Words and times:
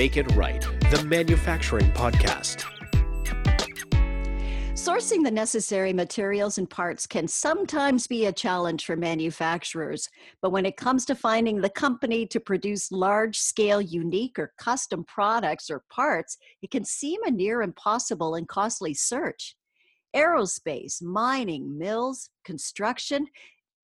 Make 0.00 0.16
It 0.16 0.34
Right, 0.34 0.62
the 0.90 1.04
manufacturing 1.04 1.90
podcast. 1.92 2.64
Sourcing 4.72 5.22
the 5.22 5.30
necessary 5.30 5.92
materials 5.92 6.56
and 6.56 6.70
parts 6.70 7.06
can 7.06 7.28
sometimes 7.28 8.06
be 8.06 8.24
a 8.24 8.32
challenge 8.32 8.86
for 8.86 8.96
manufacturers, 8.96 10.08
but 10.40 10.52
when 10.52 10.64
it 10.64 10.78
comes 10.78 11.04
to 11.04 11.14
finding 11.14 11.60
the 11.60 11.68
company 11.68 12.24
to 12.28 12.40
produce 12.40 12.90
large 12.90 13.36
scale, 13.36 13.82
unique, 13.82 14.38
or 14.38 14.54
custom 14.56 15.04
products 15.04 15.68
or 15.68 15.84
parts, 15.90 16.38
it 16.62 16.70
can 16.70 16.82
seem 16.86 17.22
a 17.24 17.30
near 17.30 17.60
impossible 17.60 18.36
and 18.36 18.48
costly 18.48 18.94
search. 18.94 19.54
Aerospace, 20.16 21.02
mining, 21.02 21.76
mills, 21.76 22.30
construction, 22.46 23.26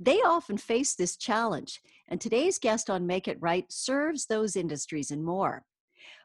they 0.01 0.23
often 0.23 0.57
face 0.57 0.95
this 0.95 1.19
challenge, 1.19 1.83
and 2.09 2.23
today's 2.23 2.59
guest 2.59 2.89
on 2.89 3.07
Make 3.07 3.29
It 3.29 3.37
Right 3.39 3.67
serves 3.71 4.25
those 4.25 4.57
industries 4.57 5.11
and 5.11 5.23
more. 5.23 5.63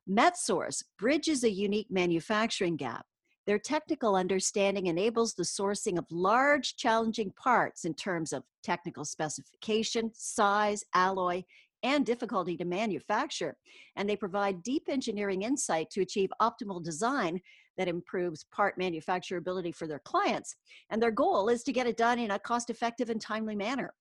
MetSource 0.09 0.83
bridges 0.97 1.43
a 1.43 1.49
unique 1.49 1.89
manufacturing 1.89 2.75
gap 2.75 3.05
their 3.47 3.59
technical 3.59 4.15
understanding 4.15 4.85
enables 4.85 5.33
the 5.33 5.43
sourcing 5.43 5.97
of 5.97 6.05
large, 6.11 6.75
challenging 6.75 7.31
parts 7.31 7.85
in 7.85 7.93
terms 7.95 8.33
of 8.33 8.43
technical 8.63 9.03
specification, 9.03 10.11
size, 10.13 10.83
alloy, 10.93 11.43
and 11.83 12.05
difficulty 12.05 12.55
to 12.57 12.65
manufacture. 12.65 13.57
And 13.95 14.07
they 14.07 14.15
provide 14.15 14.61
deep 14.61 14.83
engineering 14.87 15.41
insight 15.41 15.89
to 15.91 16.01
achieve 16.01 16.29
optimal 16.39 16.83
design 16.83 17.41
that 17.77 17.87
improves 17.87 18.45
part 18.51 18.77
manufacturability 18.79 19.73
for 19.73 19.87
their 19.87 20.01
clients. 20.05 20.55
And 20.91 21.01
their 21.01 21.11
goal 21.11 21.49
is 21.49 21.63
to 21.63 21.73
get 21.73 21.87
it 21.87 21.97
done 21.97 22.19
in 22.19 22.31
a 22.31 22.37
cost 22.37 22.69
effective 22.69 23.09
and 23.09 23.19
timely 23.19 23.55
manner. 23.55 23.93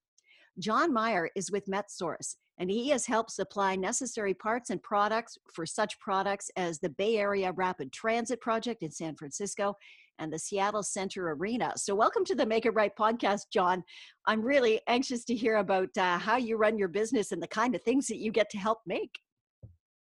John 0.59 0.93
Meyer 0.93 1.31
is 1.35 1.51
with 1.51 1.67
MetSource, 1.67 2.37
and 2.61 2.71
he 2.71 2.91
has 2.91 3.07
helped 3.07 3.33
supply 3.33 3.75
necessary 3.75 4.35
parts 4.35 4.69
and 4.69 4.83
products 4.83 5.39
for 5.53 5.65
such 5.65 5.99
products 5.99 6.51
as 6.57 6.79
the 6.79 6.91
Bay 6.91 7.17
Area 7.17 7.53
Rapid 7.53 7.91
Transit 7.91 8.39
Project 8.43 8.83
in 8.83 8.91
San 8.91 9.17
Francisco 9.17 9.75
and 10.19 10.31
the 10.31 10.39
Seattle 10.39 10.83
Center 10.83 11.33
Arena. 11.33 11.73
So, 11.77 11.95
welcome 11.95 12.23
to 12.27 12.35
the 12.35 12.45
Make 12.45 12.67
It 12.67 12.75
Right 12.75 12.93
podcast, 12.95 13.45
John. 13.51 13.83
I'm 14.27 14.43
really 14.43 14.79
anxious 14.87 15.25
to 15.25 15.35
hear 15.35 15.57
about 15.57 15.89
uh, 15.97 16.19
how 16.19 16.37
you 16.37 16.59
run 16.59 16.77
your 16.77 16.89
business 16.89 17.33
and 17.33 17.43
the 17.43 17.49
kind 17.49 17.75
of 17.75 17.83
things 17.83 18.07
that 18.09 18.19
you 18.19 18.31
get 18.31 18.51
to 18.51 18.59
help 18.59 18.81
make. 18.87 19.19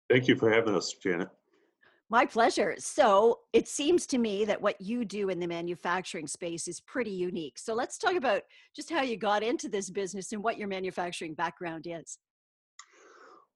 Thank 0.09 0.30
you 0.30 0.38
for 0.38 0.50
having 0.50 0.75
us, 0.75 0.94
Janet. 1.03 1.28
My 2.09 2.25
pleasure. 2.25 2.75
So 2.78 3.40
it 3.52 3.67
seems 3.67 4.06
to 4.08 4.17
me 4.17 4.45
that 4.45 4.62
what 4.62 4.80
you 4.80 5.03
do 5.03 5.30
in 5.30 5.40
the 5.40 5.47
manufacturing 5.47 6.28
space 6.28 6.69
is 6.69 6.80
pretty 6.80 7.12
unique. 7.12 7.58
So 7.58 7.73
let's 7.73 7.97
talk 7.97 8.16
about 8.16 8.44
just 8.73 8.92
how 8.92 9.02
you 9.02 9.17
got 9.17 9.44
into 9.44 9.67
this 9.67 9.90
business 9.90 10.31
and 10.31 10.42
what 10.42 10.58
your 10.58 10.67
manufacturing 10.69 11.34
background 11.34 11.88
is. 11.90 12.19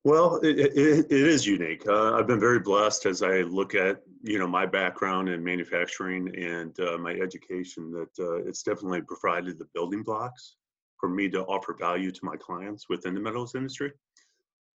Well, 0.05 0.38
it, 0.38 0.58
it, 0.59 0.78
it 0.78 1.11
is 1.11 1.45
unique. 1.45 1.86
Uh, 1.86 2.14
I've 2.14 2.28
been 2.28 2.39
very 2.39 2.59
blessed 2.59 3.05
as 3.05 3.22
I 3.22 3.42
look 3.42 3.75
at 3.75 4.02
you 4.22 4.39
know 4.39 4.47
my 4.47 4.66
background 4.66 5.28
in 5.30 5.44
manufacturing 5.44 6.33
and 6.36 6.78
uh, 6.80 6.97
my 6.97 7.11
education 7.11 7.91
that 7.91 8.23
uh, 8.23 8.36
it's 8.47 8.64
definitely 8.64 9.02
provided 9.02 9.59
the 9.59 9.67
building 9.73 10.03
blocks 10.03 10.56
for 11.00 11.09
me 11.09 11.30
to 11.30 11.44
offer 11.44 11.73
value 11.73 12.11
to 12.11 12.19
my 12.23 12.36
clients 12.38 12.88
within 12.89 13.14
the 13.14 13.19
metals 13.19 13.56
industry. 13.56 13.91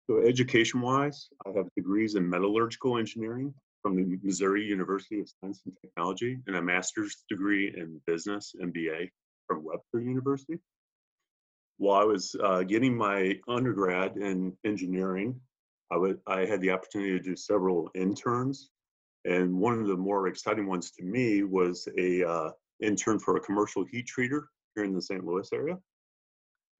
So 0.08 0.22
education-wise, 0.22 1.30
I 1.46 1.52
have 1.56 1.68
degrees 1.76 2.16
in 2.16 2.28
metallurgical 2.28 2.98
engineering 2.98 3.54
from 3.82 3.96
the 3.96 4.20
Missouri 4.24 4.64
University 4.64 5.20
of 5.20 5.30
Science 5.30 5.62
and 5.66 5.76
Technology 5.82 6.40
and 6.48 6.56
a 6.56 6.62
master's 6.62 7.24
degree 7.30 7.74
in 7.76 8.00
business 8.06 8.54
MBA 8.62 9.10
from 9.48 9.64
Webster 9.64 10.02
University 10.02 10.60
while 11.82 12.00
I 12.00 12.04
was 12.04 12.36
uh, 12.44 12.62
getting 12.62 12.96
my 12.96 13.40
undergrad 13.48 14.16
in 14.16 14.56
engineering, 14.64 15.42
I, 16.28 16.46
had 16.46 16.62
the 16.62 16.70
opportunity 16.70 17.14
to 17.14 17.20
do 17.20 17.36
several 17.36 17.90
interns. 17.96 18.70
And 19.26 19.60
one 19.60 19.80
of 19.80 19.88
the 19.88 19.98
more 19.98 20.28
exciting 20.28 20.68
ones 20.68 20.92
to 20.92 21.04
me 21.04 21.42
was 21.42 21.88
a 21.98 22.24
uh, 22.24 22.52
intern 22.84 23.18
for 23.18 23.36
a 23.36 23.42
commercial 23.42 23.84
heat 23.84 24.08
treater 24.08 24.44
here 24.76 24.84
in 24.84 24.94
the 24.94 25.02
St. 25.02 25.26
Louis 25.26 25.50
area. 25.52 25.76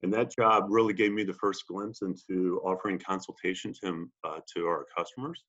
And 0.04 0.12
that 0.14 0.36
job 0.36 0.66
really 0.68 0.94
gave 0.94 1.10
me 1.10 1.24
the 1.24 1.34
first 1.34 1.66
glimpse 1.66 2.02
into 2.02 2.60
offering 2.64 3.00
consultation 3.00 3.74
to, 3.82 4.08
uh, 4.22 4.38
to 4.54 4.66
our 4.66 4.86
customers. 4.96 5.42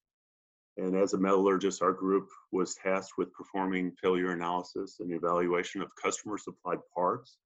And 0.77 0.95
as 0.95 1.13
a 1.13 1.19
metallurgist, 1.19 1.83
our 1.83 1.93
group 1.93 2.27
was 2.51 2.73
tasked 2.73 3.19
with 3.19 3.31
performing 3.33 3.91
failure 4.01 4.31
analysis 4.31 4.97
and 4.99 5.13
evaluation 5.13 5.83
of 5.83 5.91
customer 6.03 6.39
supplied 6.39 6.79
parts 6.93 7.37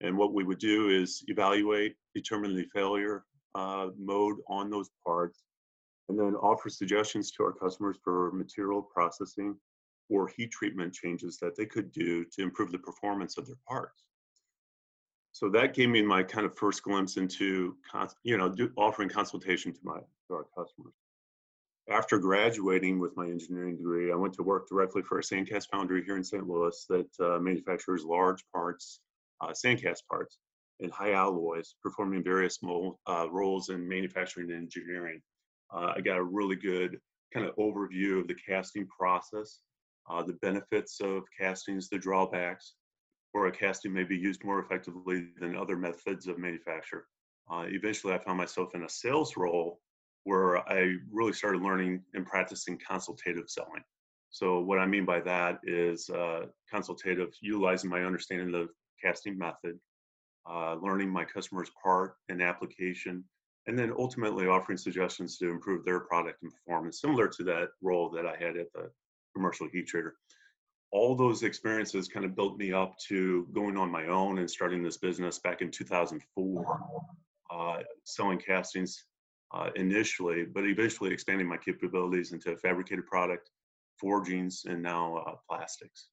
and 0.00 0.16
what 0.16 0.32
we 0.32 0.44
would 0.44 0.58
do 0.58 0.88
is 0.88 1.24
evaluate, 1.28 1.96
determine 2.14 2.54
the 2.54 2.66
failure 2.74 3.24
uh, 3.54 3.88
mode 3.98 4.36
on 4.48 4.70
those 4.70 4.90
parts, 5.04 5.42
and 6.08 6.18
then 6.18 6.34
offer 6.36 6.68
suggestions 6.68 7.30
to 7.32 7.42
our 7.42 7.52
customers 7.52 7.98
for 8.02 8.30
material 8.32 8.82
processing 8.82 9.56
or 10.08 10.28
heat 10.28 10.50
treatment 10.50 10.92
changes 10.92 11.38
that 11.38 11.56
they 11.56 11.66
could 11.66 11.92
do 11.92 12.24
to 12.24 12.42
improve 12.42 12.72
the 12.72 12.78
performance 12.78 13.36
of 13.36 13.46
their 13.46 13.58
parts. 13.68 14.04
So 15.32 15.48
that 15.50 15.74
gave 15.74 15.90
me 15.90 16.02
my 16.02 16.22
kind 16.22 16.46
of 16.46 16.56
first 16.56 16.82
glimpse 16.82 17.16
into, 17.16 17.76
you 18.22 18.38
know, 18.38 18.48
do, 18.48 18.72
offering 18.76 19.08
consultation 19.08 19.72
to 19.72 19.78
my 19.82 19.98
to 19.98 20.34
our 20.34 20.46
customers. 20.56 20.94
After 21.90 22.18
graduating 22.18 22.98
with 22.98 23.16
my 23.16 23.26
engineering 23.26 23.76
degree, 23.76 24.12
I 24.12 24.16
went 24.16 24.34
to 24.34 24.42
work 24.42 24.68
directly 24.68 25.02
for 25.02 25.18
a 25.18 25.22
sandcast 25.22 25.68
foundry 25.70 26.04
here 26.04 26.16
in 26.16 26.24
St. 26.24 26.46
Louis 26.46 26.84
that 26.88 27.08
uh, 27.20 27.38
manufactures 27.38 28.04
large 28.04 28.44
parts 28.52 29.00
sandcast 29.46 30.00
parts 30.10 30.38
and 30.80 30.92
high 30.92 31.12
alloys, 31.12 31.74
performing 31.82 32.22
various 32.22 32.62
mo- 32.62 32.98
uh, 33.08 33.26
roles 33.30 33.68
in 33.68 33.88
manufacturing 33.88 34.50
and 34.50 34.62
engineering. 34.62 35.20
Uh, 35.72 35.92
I 35.96 36.00
got 36.00 36.18
a 36.18 36.22
really 36.22 36.56
good 36.56 36.98
kind 37.32 37.46
of 37.46 37.54
overview 37.56 38.20
of 38.20 38.28
the 38.28 38.34
casting 38.34 38.86
process, 38.86 39.60
uh, 40.08 40.22
the 40.22 40.34
benefits 40.34 41.00
of 41.00 41.24
castings, 41.38 41.88
the 41.88 41.98
drawbacks, 41.98 42.74
where 43.32 43.46
a 43.46 43.52
casting 43.52 43.92
may 43.92 44.04
be 44.04 44.16
used 44.16 44.44
more 44.44 44.60
effectively 44.60 45.28
than 45.38 45.56
other 45.56 45.76
methods 45.76 46.26
of 46.26 46.38
manufacture. 46.38 47.06
Uh, 47.50 47.64
eventually, 47.68 48.14
I 48.14 48.18
found 48.18 48.38
myself 48.38 48.74
in 48.74 48.84
a 48.84 48.88
sales 48.88 49.36
role 49.36 49.80
where 50.24 50.58
I 50.68 50.94
really 51.10 51.32
started 51.32 51.62
learning 51.62 52.02
and 52.14 52.26
practicing 52.26 52.78
consultative 52.78 53.48
selling. 53.48 53.82
So, 54.30 54.60
what 54.60 54.78
I 54.78 54.86
mean 54.86 55.04
by 55.04 55.20
that 55.20 55.58
is 55.64 56.08
uh, 56.10 56.46
consultative, 56.70 57.30
utilizing 57.40 57.90
my 57.90 58.04
understanding 58.04 58.54
of 58.54 58.68
casting 59.02 59.38
method, 59.38 59.78
uh, 60.48 60.74
learning 60.74 61.10
my 61.10 61.24
customer's 61.24 61.70
part 61.82 62.14
and 62.28 62.42
application, 62.42 63.24
and 63.66 63.78
then 63.78 63.92
ultimately 63.98 64.46
offering 64.46 64.78
suggestions 64.78 65.36
to 65.38 65.50
improve 65.50 65.84
their 65.84 66.00
product 66.00 66.42
and 66.42 66.52
performance, 66.52 67.00
similar 67.00 67.28
to 67.28 67.44
that 67.44 67.68
role 67.82 68.08
that 68.10 68.26
I 68.26 68.34
had 68.42 68.56
at 68.56 68.72
the 68.72 68.90
commercial 69.34 69.68
heat 69.70 69.88
treater. 69.92 70.12
All 70.90 71.14
those 71.14 71.42
experiences 71.42 72.08
kind 72.08 72.24
of 72.24 72.34
built 72.34 72.56
me 72.56 72.72
up 72.72 72.96
to 73.08 73.46
going 73.52 73.76
on 73.76 73.90
my 73.90 74.06
own 74.06 74.38
and 74.38 74.50
starting 74.50 74.82
this 74.82 74.96
business 74.96 75.38
back 75.38 75.60
in 75.60 75.70
2004, 75.70 76.80
uh, 77.50 77.78
selling 78.04 78.38
castings 78.38 79.04
uh, 79.52 79.68
initially, 79.76 80.44
but 80.44 80.64
eventually 80.64 81.12
expanding 81.12 81.46
my 81.46 81.58
capabilities 81.58 82.32
into 82.32 82.56
fabricated 82.56 83.06
product, 83.06 83.50
forgings, 83.98 84.62
and 84.66 84.82
now 84.82 85.16
uh, 85.16 85.34
plastics. 85.48 86.08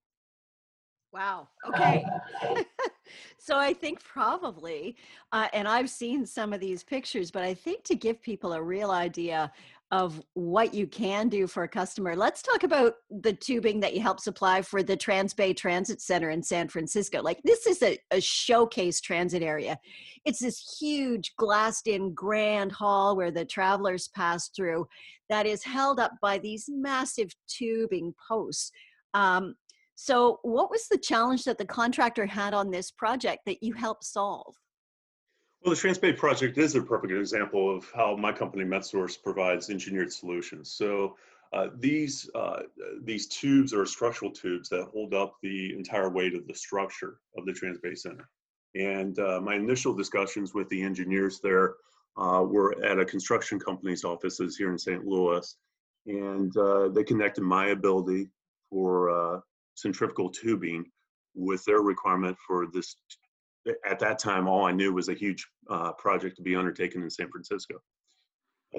Wow. 1.13 1.47
Okay. 1.67 2.05
so 3.37 3.57
I 3.57 3.73
think 3.73 4.03
probably, 4.03 4.95
uh, 5.31 5.47
and 5.53 5.67
I've 5.67 5.89
seen 5.89 6.25
some 6.25 6.53
of 6.53 6.59
these 6.59 6.83
pictures, 6.83 7.31
but 7.31 7.43
I 7.43 7.53
think 7.53 7.83
to 7.85 7.95
give 7.95 8.21
people 8.21 8.53
a 8.53 8.61
real 8.61 8.91
idea 8.91 9.51
of 9.91 10.21
what 10.33 10.73
you 10.73 10.87
can 10.87 11.29
do 11.29 11.45
for 11.45 11.63
a 11.63 11.67
customer, 11.67 12.15
let's 12.15 12.41
talk 12.41 12.63
about 12.63 12.95
the 13.09 13.31
tubing 13.31 13.79
that 13.79 13.93
you 13.93 14.01
help 14.01 14.19
supply 14.19 14.61
for 14.61 14.81
the 14.81 14.97
Transbay 14.97 15.55
Transit 15.55 16.01
Center 16.01 16.31
in 16.31 16.41
San 16.41 16.67
Francisco. 16.67 17.21
Like, 17.21 17.39
this 17.43 17.67
is 17.67 17.83
a, 17.83 17.97
a 18.11 18.19
showcase 18.19 18.99
transit 18.99 19.43
area. 19.43 19.77
It's 20.25 20.39
this 20.39 20.77
huge 20.79 21.35
glassed 21.37 21.87
in 21.87 22.13
grand 22.13 22.71
hall 22.71 23.15
where 23.15 23.31
the 23.31 23.45
travelers 23.45 24.09
pass 24.09 24.49
through 24.49 24.87
that 25.29 25.45
is 25.45 25.63
held 25.63 25.99
up 25.99 26.13
by 26.21 26.39
these 26.39 26.65
massive 26.67 27.31
tubing 27.47 28.13
posts. 28.27 28.71
Um, 29.13 29.55
so, 29.95 30.39
what 30.43 30.69
was 30.69 30.87
the 30.89 30.97
challenge 30.97 31.45
that 31.45 31.57
the 31.57 31.65
contractor 31.65 32.25
had 32.25 32.53
on 32.53 32.69
this 32.69 32.91
project 32.91 33.45
that 33.45 33.63
you 33.63 33.73
helped 33.73 34.03
solve? 34.03 34.55
Well, 35.63 35.73
the 35.73 35.81
Transbay 35.81 36.17
project 36.17 36.57
is 36.57 36.75
a 36.75 36.81
perfect 36.81 37.13
example 37.13 37.75
of 37.75 37.89
how 37.95 38.15
my 38.15 38.31
company 38.31 38.65
MetSource 38.65 39.21
provides 39.21 39.69
engineered 39.69 40.11
solutions. 40.11 40.71
So, 40.71 41.15
uh, 41.53 41.69
these 41.79 42.29
uh, 42.35 42.63
these 43.03 43.27
tubes 43.27 43.73
are 43.73 43.85
structural 43.85 44.31
tubes 44.31 44.67
that 44.69 44.89
hold 44.93 45.13
up 45.13 45.37
the 45.41 45.73
entire 45.73 46.09
weight 46.09 46.35
of 46.35 46.45
the 46.45 46.55
structure 46.55 47.19
of 47.37 47.45
the 47.45 47.53
Transbay 47.53 47.97
Center. 47.97 48.27
And 48.75 49.17
uh, 49.19 49.39
my 49.39 49.55
initial 49.55 49.93
discussions 49.93 50.53
with 50.53 50.67
the 50.67 50.83
engineers 50.83 51.39
there 51.41 51.75
uh, 52.17 52.43
were 52.45 52.83
at 52.83 52.99
a 52.99 53.05
construction 53.05 53.59
company's 53.59 54.03
offices 54.03 54.57
here 54.57 54.71
in 54.71 54.77
St. 54.77 55.05
Louis, 55.05 55.55
and 56.05 56.55
uh, 56.57 56.89
they 56.89 57.03
connected 57.05 57.43
my 57.43 57.67
ability 57.67 58.27
for 58.69 59.09
uh, 59.09 59.39
centrifugal 59.75 60.29
tubing 60.29 60.85
with 61.35 61.63
their 61.65 61.81
requirement 61.81 62.37
for 62.45 62.67
this. 62.73 62.95
At 63.89 63.99
that 63.99 64.19
time, 64.19 64.47
all 64.47 64.65
I 64.65 64.71
knew 64.71 64.93
was 64.93 65.09
a 65.09 65.13
huge 65.13 65.45
uh, 65.69 65.91
project 65.93 66.35
to 66.37 66.41
be 66.41 66.55
undertaken 66.55 67.01
in 67.01 67.09
San 67.09 67.29
Francisco. 67.29 67.75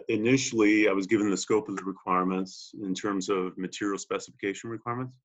initially, 0.08 0.88
I 0.88 0.92
was 0.92 1.06
given 1.06 1.30
the 1.30 1.36
scope 1.36 1.68
of 1.68 1.76
the 1.76 1.84
requirements 1.84 2.72
in 2.80 2.94
terms 2.94 3.28
of 3.28 3.56
material 3.56 3.98
specification 3.98 4.70
requirements, 4.70 5.16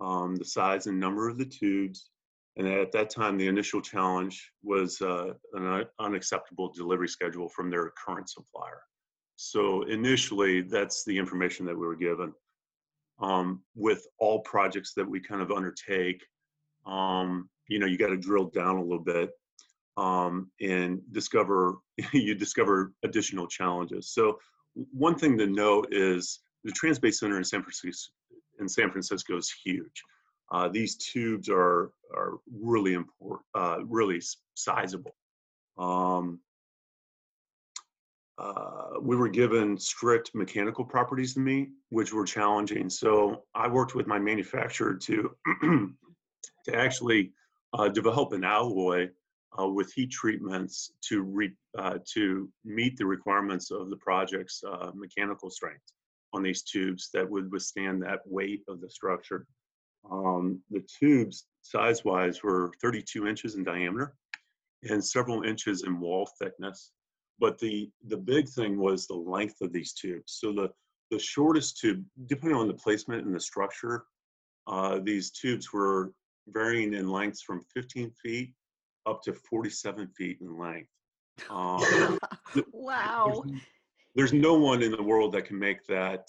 um, 0.00 0.36
the 0.36 0.44
size 0.44 0.86
and 0.86 0.98
number 0.98 1.28
of 1.28 1.38
the 1.38 1.44
tubes, 1.44 2.10
and 2.56 2.68
at 2.68 2.92
that 2.92 3.10
time, 3.10 3.36
the 3.36 3.48
initial 3.48 3.80
challenge 3.80 4.52
was 4.62 5.00
uh, 5.00 5.32
an 5.54 5.84
unacceptable 5.98 6.72
delivery 6.72 7.08
schedule 7.08 7.48
from 7.48 7.68
their 7.68 7.90
current 7.90 8.30
supplier. 8.30 8.82
So 9.36 9.82
initially, 9.82 10.60
that's 10.60 11.04
the 11.04 11.18
information 11.18 11.66
that 11.66 11.74
we 11.74 11.86
were 11.86 11.96
given. 11.96 12.32
Um, 13.20 13.62
with 13.76 14.06
all 14.18 14.40
projects 14.40 14.92
that 14.94 15.08
we 15.08 15.20
kind 15.20 15.40
of 15.40 15.52
undertake, 15.52 16.24
um, 16.84 17.48
you 17.68 17.78
know, 17.78 17.86
you 17.86 17.96
got 17.96 18.08
to 18.08 18.16
drill 18.16 18.46
down 18.46 18.76
a 18.76 18.82
little 18.82 19.04
bit 19.04 19.30
um, 19.96 20.50
and 20.60 21.00
discover 21.12 21.76
you 22.12 22.34
discover 22.34 22.92
additional 23.04 23.46
challenges. 23.46 24.12
So 24.12 24.38
one 24.92 25.16
thing 25.16 25.38
to 25.38 25.46
note 25.46 25.88
is 25.92 26.40
the 26.64 26.72
Transbay 26.72 27.14
Center 27.14 27.36
in 27.36 27.44
San 27.44 27.62
Francisco 27.62 28.12
in 28.60 28.68
San 28.68 28.90
Francisco 28.90 29.36
is 29.36 29.52
huge. 29.64 30.02
Uh, 30.52 30.68
these 30.68 30.96
tubes 30.96 31.48
are 31.48 31.90
are 32.14 32.38
really 32.52 32.94
important, 32.94 33.46
uh, 33.54 33.78
really 33.84 34.20
sizable. 34.54 35.14
Um, 35.78 36.40
uh, 38.38 38.98
we 39.00 39.16
were 39.16 39.28
given 39.28 39.78
strict 39.78 40.34
mechanical 40.34 40.84
properties 40.84 41.34
to 41.34 41.40
meet, 41.40 41.68
which 41.90 42.12
were 42.12 42.24
challenging. 42.24 42.90
So 42.90 43.44
I 43.54 43.68
worked 43.68 43.94
with 43.94 44.06
my 44.06 44.18
manufacturer 44.18 44.94
to 44.94 45.30
to 46.64 46.74
actually 46.74 47.32
uh, 47.74 47.88
develop 47.88 48.32
an 48.32 48.44
alloy 48.44 49.08
uh, 49.58 49.68
with 49.68 49.92
heat 49.92 50.10
treatments 50.10 50.92
to 51.02 51.22
re, 51.22 51.52
uh, 51.78 51.98
to 52.12 52.50
meet 52.64 52.96
the 52.96 53.06
requirements 53.06 53.70
of 53.70 53.90
the 53.90 53.96
project's 53.96 54.62
uh, 54.64 54.90
mechanical 54.94 55.50
strength 55.50 55.84
on 56.32 56.42
these 56.42 56.62
tubes 56.62 57.10
that 57.14 57.28
would 57.28 57.50
withstand 57.52 58.02
that 58.02 58.20
weight 58.26 58.62
of 58.68 58.80
the 58.80 58.90
structure. 58.90 59.46
Um, 60.10 60.60
the 60.70 60.84
tubes, 60.98 61.46
size-wise, 61.62 62.42
were 62.42 62.72
32 62.82 63.26
inches 63.26 63.54
in 63.54 63.64
diameter 63.64 64.14
and 64.82 65.02
several 65.02 65.42
inches 65.42 65.84
in 65.84 66.00
wall 66.00 66.28
thickness. 66.38 66.90
But 67.38 67.58
the 67.58 67.90
the 68.08 68.16
big 68.16 68.48
thing 68.48 68.78
was 68.78 69.06
the 69.06 69.14
length 69.14 69.60
of 69.60 69.72
these 69.72 69.92
tubes. 69.92 70.38
So 70.40 70.52
the 70.52 70.70
the 71.10 71.18
shortest 71.18 71.78
tube, 71.78 72.04
depending 72.26 72.58
on 72.58 72.68
the 72.68 72.74
placement 72.74 73.26
and 73.26 73.34
the 73.34 73.40
structure, 73.40 74.04
uh, 74.66 75.00
these 75.02 75.30
tubes 75.30 75.72
were 75.72 76.12
varying 76.48 76.94
in 76.94 77.08
lengths 77.08 77.42
from 77.42 77.62
15 77.74 78.10
feet 78.22 78.52
up 79.06 79.22
to 79.22 79.32
47 79.32 80.08
feet 80.08 80.38
in 80.40 80.58
length. 80.58 80.88
Um, 81.50 82.18
wow. 82.72 83.42
There's, 83.44 83.60
there's, 84.14 84.32
no 84.32 84.54
one 84.54 84.82
in 84.82 84.92
the 84.92 85.02
world 85.02 85.32
that 85.32 85.44
can 85.44 85.58
make 85.58 85.84
that 85.86 86.28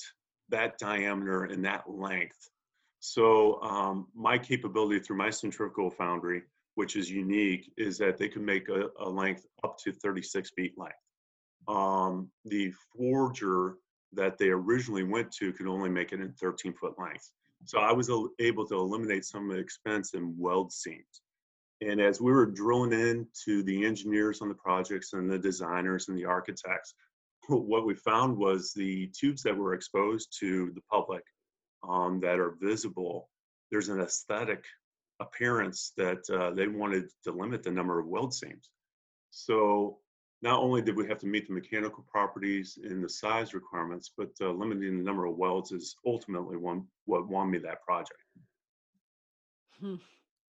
that 0.50 0.78
diameter 0.78 1.46
and 1.46 1.63
that 1.66 1.90
length. 1.90 2.50
So 3.00 3.62
um, 3.62 4.08
my 4.16 4.38
capability 4.38 5.00
through 5.00 5.18
my 5.18 5.30
centrifugal 5.30 5.92
foundry, 5.92 6.44
which 6.75 6.95
is 6.95 7.10
unique, 7.10 7.72
is 7.77 7.98
that 7.98 8.18
they 8.18 8.30
can 8.30 8.45
make 8.45 8.69
a, 8.69 8.89
a 9.00 9.10
length 9.10 9.45
up 9.63 9.77
to 9.80 9.92
36 9.92 10.51
feet 10.56 10.74
length. 10.77 10.95
Um, 11.68 12.30
the 12.45 12.72
forger 12.95 13.75
that 14.13 14.38
they 14.38 14.50
originally 14.50 15.04
went 15.04 15.31
to 15.33 15.51
could 15.54 15.68
only 15.68 15.89
make 15.89 16.12
it 16.13 16.22
in 16.22 16.31
13 16.33 16.74
foot 16.74 16.94
length. 17.00 17.31
So 17.66 17.80
I 17.80 17.92
was 17.92 18.12
able 18.39 18.68
to 18.68 18.75
eliminate 18.75 19.25
some 19.25 19.50
of 19.50 19.56
the 19.56 19.62
expense 19.62 20.13
in 20.13 20.36
weld 20.38 20.72
seams. 20.72 21.22
And 21.81 22.00
as 22.00 22.22
we 22.22 22.31
were 22.31 22.45
drilling 22.45 22.94
into 22.94 23.63
the 23.63 23.86
engineers 23.86 24.42
on 24.42 24.50
the 24.50 24.56
projects 24.56 25.13
and 25.13 25.30
the 25.30 25.39
designers 25.39 26.07
and 26.07 26.18
the 26.18 26.25
architects, 26.25 26.94
what 27.48 27.86
we 27.86 27.95
found 27.95 28.38
was 28.38 28.72
the 28.74 29.07
tubes 29.07 29.42
that 29.44 29.57
were 29.57 29.74
exposed 29.74 30.36
to 30.39 30.72
the 30.75 30.81
public 30.92 31.24
um, 31.88 32.19
that 32.22 32.39
are 32.39 32.57
visible, 32.62 33.30
there's 33.72 33.89
an 33.89 34.00
aesthetic 34.00 34.63
appearance 35.19 35.94
that 35.97 36.29
uh, 36.29 36.51
they 36.51 36.67
wanted 36.67 37.09
to 37.23 37.31
limit 37.31 37.63
the 37.63 37.71
number 37.71 38.00
of 38.00 38.07
weld 38.07 38.33
seams. 38.33 38.69
So 39.31 40.00
not 40.41 40.62
only 40.62 40.81
did 40.81 40.95
we 40.95 41.07
have 41.07 41.19
to 41.19 41.27
meet 41.27 41.47
the 41.47 41.53
mechanical 41.53 42.06
properties 42.09 42.77
and 42.83 43.03
the 43.03 43.09
size 43.09 43.53
requirements, 43.53 44.12
but 44.15 44.29
uh, 44.41 44.51
limiting 44.51 44.97
the 44.97 45.03
number 45.03 45.25
of 45.25 45.38
welds 45.38 45.71
is 45.71 45.95
ultimately 46.06 46.57
one 46.57 46.85
what 47.06 47.27
won 47.27 47.50
me 47.50 47.57
that 47.59 47.81
project. 47.83 48.19
Hmm. 49.79 49.95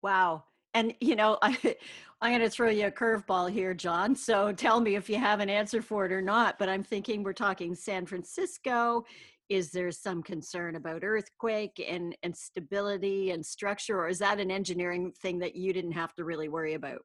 Wow. 0.02 0.44
And 0.74 0.94
you 1.00 1.16
know, 1.16 1.38
I, 1.42 1.56
I'm 2.20 2.32
going 2.32 2.40
to 2.40 2.50
throw 2.50 2.70
you 2.70 2.86
a 2.86 2.90
curveball 2.90 3.50
here, 3.50 3.74
John. 3.74 4.14
So 4.14 4.52
tell 4.52 4.80
me 4.80 4.96
if 4.96 5.08
you 5.08 5.18
have 5.18 5.40
an 5.40 5.50
answer 5.50 5.82
for 5.82 6.06
it 6.06 6.12
or 6.12 6.22
not. 6.22 6.58
But 6.58 6.68
I'm 6.68 6.82
thinking 6.82 7.22
we're 7.22 7.32
talking 7.32 7.74
San 7.74 8.06
Francisco. 8.06 9.04
Is 9.48 9.70
there 9.70 9.92
some 9.92 10.22
concern 10.22 10.74
about 10.74 11.04
earthquake 11.04 11.84
and, 11.88 12.16
and 12.24 12.36
stability 12.36 13.30
and 13.30 13.46
structure, 13.46 14.00
or 14.00 14.08
is 14.08 14.18
that 14.18 14.40
an 14.40 14.50
engineering 14.50 15.12
thing 15.22 15.38
that 15.38 15.54
you 15.54 15.72
didn't 15.72 15.92
have 15.92 16.12
to 16.14 16.24
really 16.24 16.48
worry 16.48 16.74
about? 16.74 17.02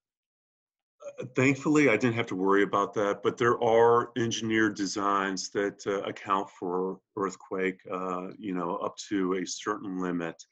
Uh, 1.20 1.26
thankfully, 1.36 1.90
I 1.90 1.98
didn't 1.98 2.16
have 2.16 2.26
to 2.28 2.36
worry 2.36 2.64
about 2.64 2.96
that, 2.96 3.22
but 3.22 3.38
there 3.38 3.64
are 3.64 4.12
engineered 4.18 4.76
designs 4.76 5.50
that 5.52 5.86
uh, 5.86 6.02
account 6.02 6.50
for 6.50 7.00
earthquake, 7.16 7.80
uh, 7.92 8.30
you 8.40 8.56
know, 8.56 8.78
up 8.78 8.98
to 9.10 9.36
a 9.36 9.46
certain 9.46 10.02
limit. 10.02 10.44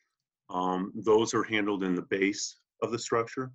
Um, 0.52 0.92
those 0.96 1.34
are 1.34 1.44
handled 1.44 1.84
in 1.84 1.96
the 1.96 2.04
base 2.04 2.58
of 2.84 2.92
the 2.92 3.00
structure. 3.00 3.52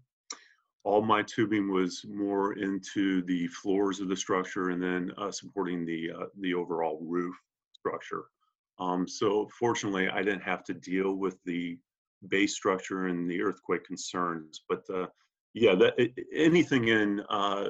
All 0.83 1.03
my 1.03 1.23
tubing 1.23 1.73
was 1.73 2.05
more 2.09 2.55
into 2.55 3.23
the 3.23 3.47
floors 3.49 4.01
of 4.01 4.09
the 4.09 4.17
structure 4.17 4.71
and 4.71 4.83
then 4.83 5.13
uh, 5.19 5.31
supporting 5.31 5.87
the 5.87 6.11
uh, 6.11 6.27
the 6.41 6.53
overall 6.53 7.01
roof 7.01 7.35
structure. 7.85 8.25
Um, 8.79 9.07
so 9.07 9.49
fortunately, 9.59 10.09
I 10.09 10.23
didn't 10.23 10.43
have 10.43 10.65
to 10.65 10.75
deal 10.75 11.15
with 11.15 11.39
the 11.45 11.79
base 12.29 12.55
structure 12.55 13.07
and 13.07 13.31
the 13.31 13.43
earthquake 13.43 13.85
concerns. 13.85 14.63
But 14.69 14.83
uh, 14.93 15.07
yeah, 15.53 15.75
that, 15.77 15.95
anything 16.35 16.89
in 16.89 17.21
uh, 17.29 17.69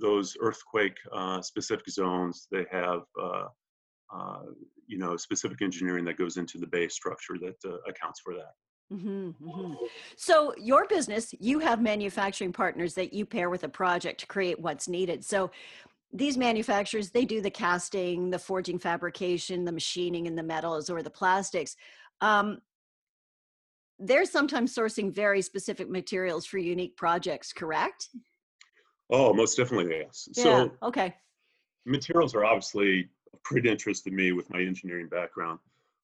those 0.00 0.36
earthquake 0.40 0.96
uh, 1.12 1.42
specific 1.42 1.88
zones, 1.90 2.46
they 2.50 2.64
have 2.70 3.02
uh, 3.20 3.44
you 4.86 4.98
know 4.98 5.16
specific 5.16 5.60
engineering 5.60 6.04
that 6.04 6.16
goes 6.16 6.36
into 6.36 6.58
the 6.58 6.66
base 6.66 6.94
structure 6.94 7.36
that 7.40 7.80
accounts 7.88 8.20
for 8.20 8.34
that. 8.34 8.52
Mm-hmm, 8.92 9.30
mm-hmm. 9.44 9.74
So, 10.16 10.54
your 10.56 10.86
business, 10.86 11.34
you 11.40 11.58
have 11.58 11.82
manufacturing 11.82 12.52
partners 12.52 12.94
that 12.94 13.12
you 13.12 13.26
pair 13.26 13.50
with 13.50 13.64
a 13.64 13.68
project 13.68 14.20
to 14.20 14.26
create 14.26 14.60
what's 14.60 14.86
needed. 14.86 15.24
So, 15.24 15.50
these 16.16 16.38
manufacturers, 16.38 17.10
they 17.10 17.24
do 17.24 17.40
the 17.40 17.50
casting, 17.50 18.30
the 18.30 18.38
forging 18.38 18.78
fabrication, 18.78 19.64
the 19.64 19.72
machining 19.72 20.26
and 20.26 20.36
the 20.36 20.42
metals 20.42 20.88
or 20.88 21.02
the 21.02 21.10
plastics. 21.10 21.76
Um, 22.20 22.58
they're 23.98 24.24
sometimes 24.24 24.74
sourcing 24.74 25.12
very 25.14 25.42
specific 25.42 25.88
materials 25.90 26.46
for 26.46 26.58
unique 26.58 26.96
projects, 26.96 27.52
correct? 27.52 28.08
Oh, 29.10 29.32
most 29.32 29.56
definitely, 29.56 29.98
yes. 29.98 30.28
Yeah, 30.36 30.42
so, 30.42 30.72
okay. 30.82 31.14
Materials 31.84 32.34
are 32.34 32.44
obviously 32.44 33.08
of 33.32 33.42
great 33.42 33.66
interest 33.66 34.04
to 34.04 34.10
me 34.10 34.32
with 34.32 34.50
my 34.50 34.60
engineering 34.60 35.08
background, 35.08 35.58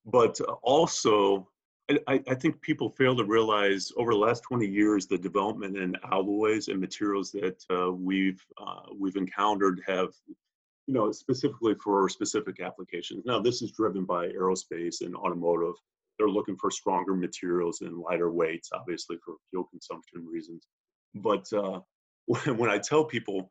but 0.06 0.38
also 0.62 1.48
I, 1.90 2.22
I, 2.28 2.34
think 2.34 2.60
people 2.62 2.90
fail 2.90 3.16
to 3.16 3.24
realize 3.24 3.92
over 3.96 4.12
the 4.12 4.18
last 4.18 4.42
20 4.44 4.66
years 4.66 5.06
the 5.06 5.18
development 5.18 5.76
in 5.76 5.96
alloys 6.10 6.68
and 6.68 6.80
materials 6.80 7.32
that 7.32 7.62
uh, 7.70 7.92
we've 7.92 8.42
uh, 8.56 8.82
we've 8.98 9.16
encountered 9.16 9.82
have 9.86 10.10
you 10.86 10.94
know 10.94 11.10
specifically 11.12 11.74
for 11.82 12.08
specific 12.08 12.60
applications. 12.60 13.24
Now 13.26 13.40
this 13.40 13.62
is 13.62 13.72
driven 13.72 14.04
by 14.04 14.28
aerospace 14.28 15.00
and 15.00 15.14
automotive. 15.16 15.74
They're 16.18 16.28
looking 16.28 16.56
for 16.56 16.70
stronger 16.70 17.14
materials 17.14 17.80
and 17.80 17.98
lighter 17.98 18.30
weights 18.30 18.70
obviously 18.72 19.16
for 19.24 19.34
fuel 19.50 19.64
consumption 19.64 20.24
reasons. 20.26 20.66
But 21.14 21.52
uh, 21.52 21.80
when, 22.26 22.56
when 22.56 22.70
i 22.70 22.78
tell 22.78 23.04
people 23.04 23.50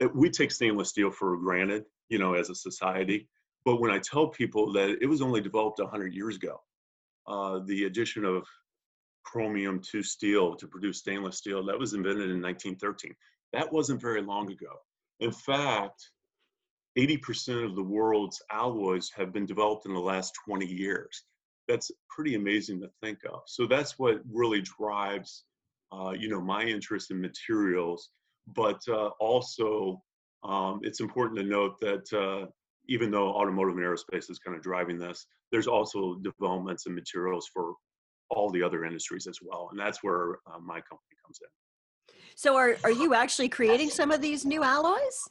that 0.00 0.14
we 0.14 0.30
take 0.30 0.50
stainless 0.50 0.88
steel 0.90 1.10
for 1.10 1.36
granted 1.36 1.84
you 2.08 2.18
know 2.18 2.34
as 2.34 2.50
a 2.50 2.54
society 2.54 3.28
but 3.64 3.80
when 3.80 3.90
i 3.90 3.98
tell 3.98 4.28
people 4.28 4.72
that 4.72 4.90
it 5.00 5.06
was 5.06 5.22
only 5.22 5.40
developed 5.40 5.80
100 5.80 6.14
years 6.14 6.36
ago 6.36 6.60
uh, 7.26 7.60
the 7.66 7.84
addition 7.84 8.24
of 8.24 8.46
chromium 9.24 9.80
to 9.80 10.02
steel 10.02 10.56
to 10.56 10.66
produce 10.66 10.98
stainless 10.98 11.38
steel 11.38 11.64
that 11.64 11.78
was 11.78 11.94
invented 11.94 12.30
in 12.30 12.42
1913 12.42 13.14
that 13.52 13.70
wasn't 13.70 14.00
very 14.00 14.22
long 14.22 14.50
ago. 14.50 14.72
In 15.20 15.30
fact 15.30 16.10
80% 16.98 17.64
of 17.64 17.74
the 17.74 17.82
world's 17.82 18.42
alloys 18.50 19.10
have 19.16 19.32
been 19.32 19.46
developed 19.46 19.86
in 19.86 19.94
the 19.94 20.00
last 20.00 20.34
20 20.46 20.66
years. 20.66 21.24
That's 21.66 21.90
pretty 22.10 22.34
amazing 22.34 22.80
to 22.80 22.90
think 23.02 23.18
of. 23.32 23.40
So 23.46 23.66
that's 23.66 23.98
what 23.98 24.20
really 24.30 24.60
drives 24.60 25.44
uh, 25.92 26.10
you 26.18 26.28
know 26.28 26.40
my 26.40 26.62
interest 26.62 27.10
in 27.10 27.20
materials. 27.20 28.10
But 28.46 28.80
uh, 28.88 29.10
also 29.20 30.02
um, 30.42 30.80
it's 30.82 31.00
important 31.00 31.38
to 31.38 31.44
note 31.44 31.78
that 31.80 32.12
uh, 32.12 32.46
even 32.88 33.10
though 33.10 33.28
automotive 33.28 33.76
and 33.76 33.84
aerospace 33.84 34.30
is 34.30 34.38
kind 34.38 34.56
of 34.56 34.62
driving 34.62 34.98
this, 34.98 35.26
there's 35.50 35.66
also 35.66 36.16
developments 36.16 36.86
and 36.86 36.94
materials 36.94 37.48
for 37.52 37.74
all 38.30 38.50
the 38.50 38.62
other 38.62 38.84
industries 38.84 39.26
as 39.26 39.38
well. 39.42 39.68
And 39.70 39.78
that's 39.78 40.02
where 40.02 40.38
uh, 40.46 40.58
my 40.58 40.80
company 40.80 41.16
comes 41.24 41.38
in. 41.40 42.14
So 42.34 42.56
are, 42.56 42.76
are 42.84 42.90
you 42.90 43.14
actually 43.22 43.48
creating 43.48 43.90
some 43.90 44.10
of 44.10 44.20
these 44.20 44.44
new 44.44 44.62
alloys? 44.62 45.28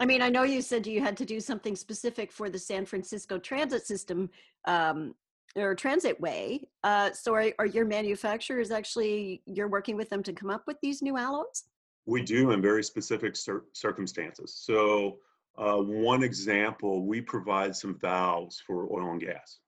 I 0.00 0.06
mean, 0.06 0.22
I 0.22 0.30
know 0.30 0.44
you 0.44 0.62
said 0.62 0.86
you 0.86 1.00
had 1.00 1.16
to 1.18 1.26
do 1.26 1.40
something 1.40 1.76
specific 1.76 2.32
for 2.32 2.48
the 2.48 2.58
San 2.58 2.86
Francisco 2.86 3.38
transit 3.38 3.86
system 3.86 4.30
um, 4.64 5.14
or 5.56 5.74
transit 5.74 6.18
way. 6.20 6.62
Uh, 6.82 7.10
so, 7.12 7.34
are, 7.34 7.52
are 7.58 7.66
your 7.66 7.84
manufacturers 7.84 8.70
actually 8.70 9.42
you're 9.44 9.68
working 9.68 9.96
with 9.96 10.08
them 10.08 10.22
to 10.22 10.32
come 10.32 10.48
up 10.48 10.62
with 10.66 10.78
these 10.82 11.02
new 11.02 11.18
alloys? 11.18 11.64
We 12.06 12.22
do 12.22 12.52
in 12.52 12.62
very 12.62 12.82
specific 12.82 13.36
cir- 13.36 13.66
circumstances. 13.74 14.54
So, 14.58 15.18
uh, 15.58 15.76
one 15.76 16.22
example, 16.22 17.06
we 17.06 17.20
provide 17.20 17.76
some 17.76 17.98
valves 17.98 18.62
for 18.66 18.90
oil 18.92 19.12
and 19.12 19.20
gas. 19.20 19.58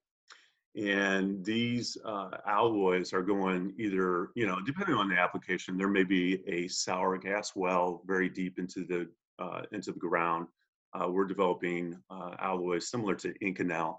And 0.75 1.45
these 1.45 1.99
uh, 2.05 2.31
alloys 2.47 3.13
are 3.13 3.23
going 3.23 3.75
either, 3.79 4.31
you 4.35 4.47
know, 4.47 4.59
depending 4.65 4.95
on 4.95 5.09
the 5.09 5.19
application, 5.19 5.77
there 5.77 5.89
may 5.89 6.05
be 6.05 6.43
a 6.47 6.67
sour 6.69 7.19
gas 7.19 7.53
well 7.55 8.03
very 8.07 8.31
deep 8.31 8.59
into 8.59 8.87
the 8.87 9.07
uh, 9.39 9.63
into 9.73 9.93
the 9.93 9.99
ground. 9.99 10.47
Uh, 10.95 11.09
we're 11.09 11.27
developing 11.27 11.99
uh, 12.11 12.35
alloys 12.39 12.91
similar 12.91 13.15
to 13.15 13.35
Inconel 13.43 13.97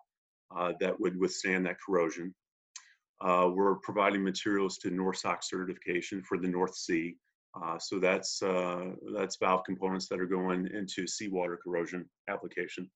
uh, 0.56 0.74
that 0.80 1.00
would 1.00 1.20
withstand 1.20 1.66
that 1.66 1.78
corrosion. 1.86 2.34
We're 3.22 3.76
providing 3.76 4.24
materials 4.24 4.78
to 4.80 4.90
NORSOK 4.90 5.44
certification 5.44 6.24
for 6.24 6.38
the 6.38 6.48
North 6.48 6.76
Sea. 6.76 7.16
So 7.80 8.00
that's 8.00 8.40
that's 9.16 9.38
valve 9.38 9.64
components 9.66 10.08
that 10.08 10.20
are 10.20 10.26
going 10.26 10.68
into 10.74 11.08
seawater 11.08 11.58
corrosion 11.64 12.10
application 12.30 12.90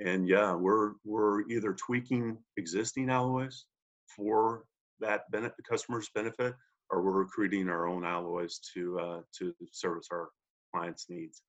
and 0.00 0.28
yeah, 0.28 0.54
we're 0.54 0.92
we're 1.04 1.42
either 1.48 1.74
tweaking 1.74 2.38
existing 2.56 3.10
alloys 3.10 3.64
for 4.14 4.64
that 5.00 5.30
benefit, 5.30 5.56
the 5.56 5.62
customer's 5.62 6.08
benefit, 6.14 6.54
or 6.90 7.02
we're 7.02 7.12
recruiting 7.12 7.68
our 7.68 7.86
own 7.88 8.04
alloys 8.04 8.60
to 8.74 8.98
uh, 8.98 9.20
to 9.38 9.52
service 9.72 10.08
our 10.12 10.28
clients' 10.72 11.06
needs. 11.08 11.42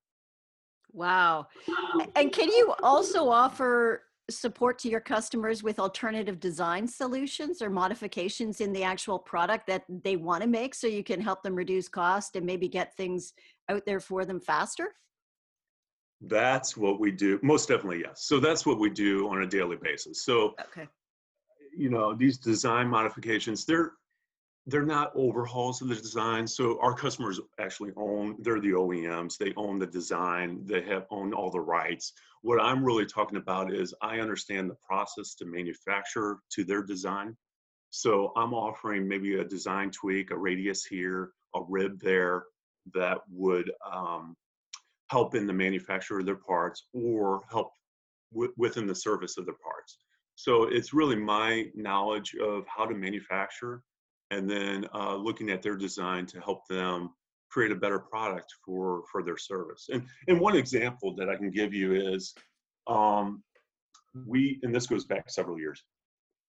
Wow! 0.91 1.47
And 2.15 2.31
can 2.31 2.49
you 2.49 2.73
also 2.81 3.29
offer 3.29 4.03
support 4.29 4.79
to 4.79 4.89
your 4.89 4.99
customers 4.99 5.63
with 5.63 5.79
alternative 5.79 6.39
design 6.39 6.87
solutions 6.87 7.61
or 7.61 7.69
modifications 7.69 8.61
in 8.61 8.71
the 8.73 8.83
actual 8.83 9.19
product 9.19 9.67
that 9.67 9.83
they 10.03 10.15
want 10.15 10.41
to 10.41 10.47
make, 10.47 10.73
so 10.75 10.87
you 10.87 11.03
can 11.03 11.21
help 11.21 11.43
them 11.43 11.55
reduce 11.55 11.87
cost 11.87 12.35
and 12.35 12.45
maybe 12.45 12.67
get 12.67 12.95
things 12.95 13.33
out 13.69 13.85
there 13.85 13.99
for 13.99 14.25
them 14.25 14.39
faster? 14.39 14.93
That's 16.21 16.75
what 16.75 16.99
we 16.99 17.11
do. 17.11 17.39
Most 17.41 17.69
definitely, 17.69 18.01
yes. 18.05 18.23
So 18.23 18.39
that's 18.39 18.65
what 18.65 18.79
we 18.79 18.89
do 18.89 19.29
on 19.29 19.41
a 19.43 19.47
daily 19.47 19.77
basis. 19.81 20.25
So, 20.25 20.53
okay. 20.59 20.87
you 21.77 21.89
know, 21.89 22.13
these 22.13 22.37
design 22.37 22.87
modifications, 22.87 23.65
they're 23.65 23.93
they're 24.67 24.85
not 24.85 25.11
overhauls 25.15 25.81
of 25.81 25.87
the 25.87 25.95
design. 25.95 26.45
So 26.47 26.79
our 26.81 26.93
customers 26.93 27.39
actually 27.59 27.91
own, 27.97 28.35
they're 28.39 28.59
the 28.59 28.71
OEMs, 28.71 29.37
they 29.37 29.53
own 29.57 29.79
the 29.79 29.87
design, 29.87 30.61
they 30.65 30.81
have 30.83 31.05
own 31.09 31.33
all 31.33 31.49
the 31.49 31.59
rights. 31.59 32.13
What 32.41 32.61
I'm 32.61 32.83
really 32.83 33.05
talking 33.05 33.37
about 33.37 33.73
is 33.73 33.93
I 34.01 34.19
understand 34.19 34.69
the 34.69 34.77
process 34.87 35.35
to 35.35 35.45
manufacture 35.45 36.37
to 36.51 36.63
their 36.63 36.83
design. 36.83 37.35
So 37.89 38.31
I'm 38.35 38.53
offering 38.53 39.07
maybe 39.07 39.39
a 39.39 39.43
design 39.43 39.91
tweak, 39.91 40.31
a 40.31 40.37
radius 40.37 40.85
here, 40.85 41.31
a 41.55 41.61
rib 41.67 41.99
there 41.99 42.43
that 42.93 43.17
would 43.31 43.71
um, 43.91 44.35
help 45.09 45.35
in 45.35 45.47
the 45.47 45.53
manufacture 45.53 46.19
of 46.19 46.25
their 46.25 46.35
parts 46.35 46.87
or 46.93 47.41
help 47.51 47.71
within 48.57 48.85
the 48.85 48.93
service 48.93 49.37
of 49.37 49.45
their 49.45 49.55
parts. 49.63 49.97
So 50.35 50.63
it's 50.63 50.93
really 50.93 51.15
my 51.15 51.65
knowledge 51.75 52.35
of 52.35 52.65
how 52.67 52.85
to 52.85 52.93
manufacture 52.93 53.81
and 54.31 54.49
then 54.49 54.87
uh, 54.93 55.15
looking 55.15 55.49
at 55.49 55.61
their 55.61 55.75
design 55.75 56.25
to 56.27 56.39
help 56.39 56.67
them 56.67 57.09
create 57.49 57.71
a 57.71 57.75
better 57.75 57.99
product 57.99 58.53
for 58.65 59.03
for 59.11 59.23
their 59.23 59.37
service. 59.37 59.87
And 59.91 60.05
and 60.27 60.39
one 60.39 60.55
example 60.55 61.15
that 61.15 61.29
I 61.29 61.35
can 61.35 61.51
give 61.51 61.73
you 61.73 61.93
is 61.93 62.33
um, 62.87 63.43
we 64.25 64.59
and 64.63 64.73
this 64.73 64.87
goes 64.87 65.05
back 65.05 65.29
several 65.29 65.59
years. 65.59 65.83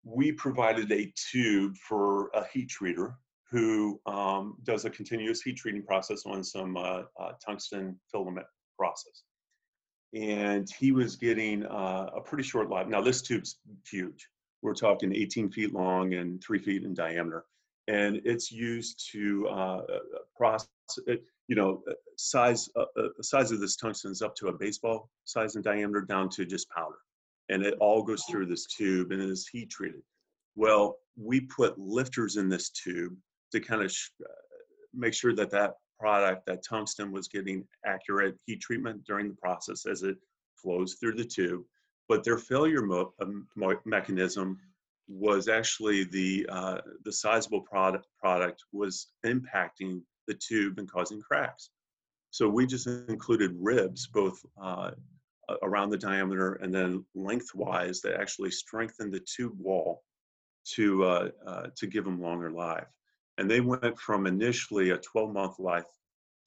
We 0.05 0.33
provided 0.33 0.91
a 0.93 1.13
tube 1.31 1.77
for 1.77 2.29
a 2.35 2.47
heat 2.53 2.71
treater 2.71 3.15
who 3.51 4.01
um, 4.07 4.57
does 4.65 4.85
a 4.85 4.91
continuous 4.91 5.41
heat 5.41 5.57
treating 5.57 5.83
process 5.83 6.25
on 6.27 6.43
some 6.43 6.77
uh, 6.77 7.03
uh, 7.19 7.33
tungsten 7.45 7.99
filament 8.11 8.47
process. 8.79 9.23
And 10.15 10.69
he 10.79 10.93
was 10.93 11.17
getting 11.17 11.65
uh, 11.67 12.11
a 12.17 12.21
pretty 12.21 12.45
short 12.45 12.71
life. 12.71 12.87
Now, 12.89 13.01
this 13.01 13.23
tube's 13.23 13.59
huge. 13.89 14.29
We're 14.63 14.75
talking 14.75 15.15
18 15.15 15.51
feet 15.51 15.73
long 15.73 16.15
and 16.15 16.43
three 16.43 16.59
feet 16.59 16.85
in 16.85 16.95
diameter. 16.95 17.45
And 17.89 18.21
it's 18.25 18.51
used 18.51 19.09
to 19.13 19.47
uh, 19.49 19.83
process, 20.37 20.69
it, 21.07 21.25
you 21.49 21.55
know, 21.55 21.83
uh, 21.89 21.95
size, 22.17 22.69
uh, 22.77 22.85
uh, 22.99 23.09
size 23.23 23.53
of 23.53 23.61
this 23.61 23.77
tungsten 23.77 24.11
is 24.11 24.23
up 24.23 24.35
to 24.37 24.49
a 24.49 24.53
baseball 24.53 25.11
size 25.25 25.57
in 25.57 25.63
diameter 25.63 26.01
down 26.01 26.29
to 26.31 26.45
just 26.45 26.69
powder. 26.71 26.99
And 27.49 27.65
it 27.65 27.75
all 27.79 28.03
goes 28.03 28.25
through 28.25 28.47
this 28.47 28.67
tube 28.67 29.13
and 29.13 29.23
it 29.23 29.31
is 29.31 29.47
heat 29.47 29.71
treated. 29.71 30.03
Well, 30.57 30.97
we 31.17 31.41
put 31.41 31.79
lifters 31.79 32.37
in 32.37 32.49
this 32.49 32.71
tube 32.71 33.15
to 33.53 33.61
kind 33.61 33.83
of 33.83 33.93
sh- 33.93 34.11
uh, 34.23 34.33
make 34.93 35.15
sure 35.15 35.35
that 35.35 35.51
that 35.53 35.75
product, 36.01 36.47
that 36.47 36.65
tungsten 36.65 37.13
was 37.13 37.29
getting 37.29 37.65
accurate 37.85 38.37
heat 38.47 38.61
treatment 38.61 39.05
during 39.05 39.29
the 39.29 39.35
process 39.35 39.87
as 39.87 40.03
it 40.03 40.17
flows 40.57 40.95
through 40.95 41.15
the 41.15 41.25
tube. 41.25 41.63
But 42.09 42.25
their 42.25 42.39
failure 42.39 42.83
mo- 42.83 43.15
um, 43.21 43.47
mechanism 43.85 44.59
was 45.09 45.49
actually 45.49 46.05
the 46.05 46.47
uh, 46.51 46.81
the 47.05 47.13
sizable 47.13 47.61
product 47.61 48.07
product 48.21 48.65
was 48.73 49.09
impacting 49.25 50.01
the 50.27 50.35
tube 50.35 50.79
and 50.79 50.91
causing 50.91 51.21
cracks. 51.21 51.71
So 52.31 52.49
we 52.49 52.67
just 52.67 52.87
included 52.87 53.57
ribs 53.59 54.09
both 54.09 54.45
uh, 54.61 54.91
around 55.63 55.91
the 55.91 55.99
diameter 55.99 56.55
and 56.55 56.75
then 56.75 57.05
lengthwise 57.15 58.01
that 58.01 58.21
actually 58.21 58.51
strengthened 58.51 59.13
the 59.13 59.21
tube 59.21 59.57
wall 59.59 60.03
to 60.75 61.05
uh, 61.05 61.29
uh 61.47 61.67
to 61.77 61.87
give 61.87 62.05
them 62.05 62.21
longer 62.21 62.51
life 62.51 62.89
and 63.39 63.51
they 63.51 63.61
went 63.61 63.99
from 63.99 64.27
initially 64.27 64.91
a 64.91 64.99
12 64.99 65.33
month 65.33 65.59
life 65.59 65.85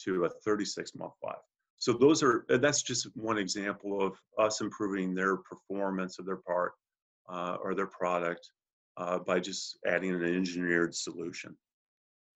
to 0.03 0.25
a 0.25 0.29
36 0.29 0.95
month 0.95 1.13
life. 1.23 1.35
So 1.77 1.93
those 1.93 2.23
are 2.23 2.45
that's 2.49 2.81
just 2.81 3.07
one 3.15 3.37
example 3.37 4.01
of 4.05 4.19
us 4.37 4.61
improving 4.61 5.13
their 5.13 5.37
performance 5.37 6.19
of 6.19 6.25
their 6.25 6.37
part 6.37 6.73
uh, 7.31 7.57
or 7.63 7.75
their 7.75 7.87
product 7.87 8.51
uh, 8.97 9.19
by 9.19 9.39
just 9.39 9.77
adding 9.87 10.13
an 10.13 10.23
engineered 10.23 10.93
solution. 10.95 11.55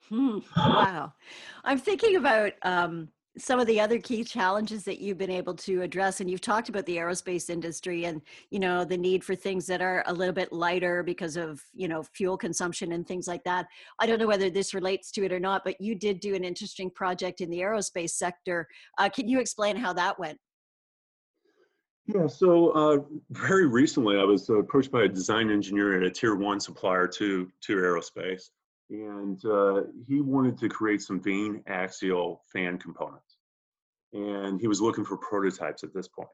Hmm. 0.10 0.40
Wow, 0.58 1.14
I'm 1.64 1.78
thinking 1.78 2.18
about 2.18 2.54
um, 2.64 3.10
some 3.38 3.60
of 3.60 3.66
the 3.66 3.80
other 3.80 4.00
key 4.00 4.24
challenges 4.24 4.84
that 4.84 5.00
you've 5.00 5.18
been 5.18 5.32
able 5.32 5.56
to 5.56 5.82
address 5.82 6.22
and 6.22 6.30
you've 6.30 6.42
talked 6.42 6.70
about 6.70 6.86
the 6.86 6.98
aerospace 6.98 7.50
industry 7.50 8.06
and 8.06 8.22
you 8.52 8.60
know 8.60 8.86
the 8.86 8.98
need 8.98 9.24
for 9.24 9.34
things 9.34 9.66
that 9.66 9.82
are 9.82 10.04
a 10.06 10.14
little 10.14 10.34
bit 10.34 10.54
lighter 10.54 11.02
because 11.02 11.36
of 11.36 11.62
you 11.74 11.88
know 11.88 12.04
fuel 12.04 12.38
consumption 12.38 12.92
and 12.92 13.08
things 13.08 13.28
like 13.28 13.44
that 13.44 13.66
i 14.00 14.06
don't 14.06 14.20
know 14.20 14.28
whether 14.28 14.52
this 14.52 14.74
relates 14.74 15.10
to 15.10 15.26
it 15.26 15.32
or 15.32 15.40
not 15.40 15.64
but 15.66 15.80
you 15.82 15.96
did 15.96 16.20
do 16.20 16.36
an 16.36 16.44
interesting 16.44 16.92
project 16.92 17.42
in 17.42 17.50
the 17.50 17.60
aerospace 17.60 18.12
sector 18.12 18.68
uh, 19.00 19.10
can 19.10 19.28
you 19.28 19.40
explain 19.40 19.76
how 19.76 19.92
that 19.92 20.20
went 20.20 20.38
yeah, 22.06 22.28
so 22.28 22.70
uh, 22.72 22.98
very 23.32 23.66
recently 23.66 24.18
I 24.18 24.24
was 24.24 24.50
approached 24.50 24.92
by 24.92 25.04
a 25.04 25.08
design 25.08 25.50
engineer 25.50 25.98
at 25.98 26.04
a 26.04 26.10
tier 26.10 26.36
one 26.36 26.60
supplier 26.60 27.08
to 27.08 27.52
to 27.62 27.76
aerospace, 27.76 28.50
and 28.90 29.44
uh, 29.46 29.84
he 30.06 30.20
wanted 30.20 30.58
to 30.60 30.70
create 30.70 31.02
some 31.02 31.22
vane 31.22 31.64
axial 31.68 32.44
fan 32.52 32.78
components. 32.78 33.38
And 34.12 34.60
he 34.60 34.68
was 34.68 34.82
looking 34.82 35.06
for 35.06 35.18
prototypes 35.18 35.84
at 35.84 35.94
this 35.94 36.08
point. 36.08 36.30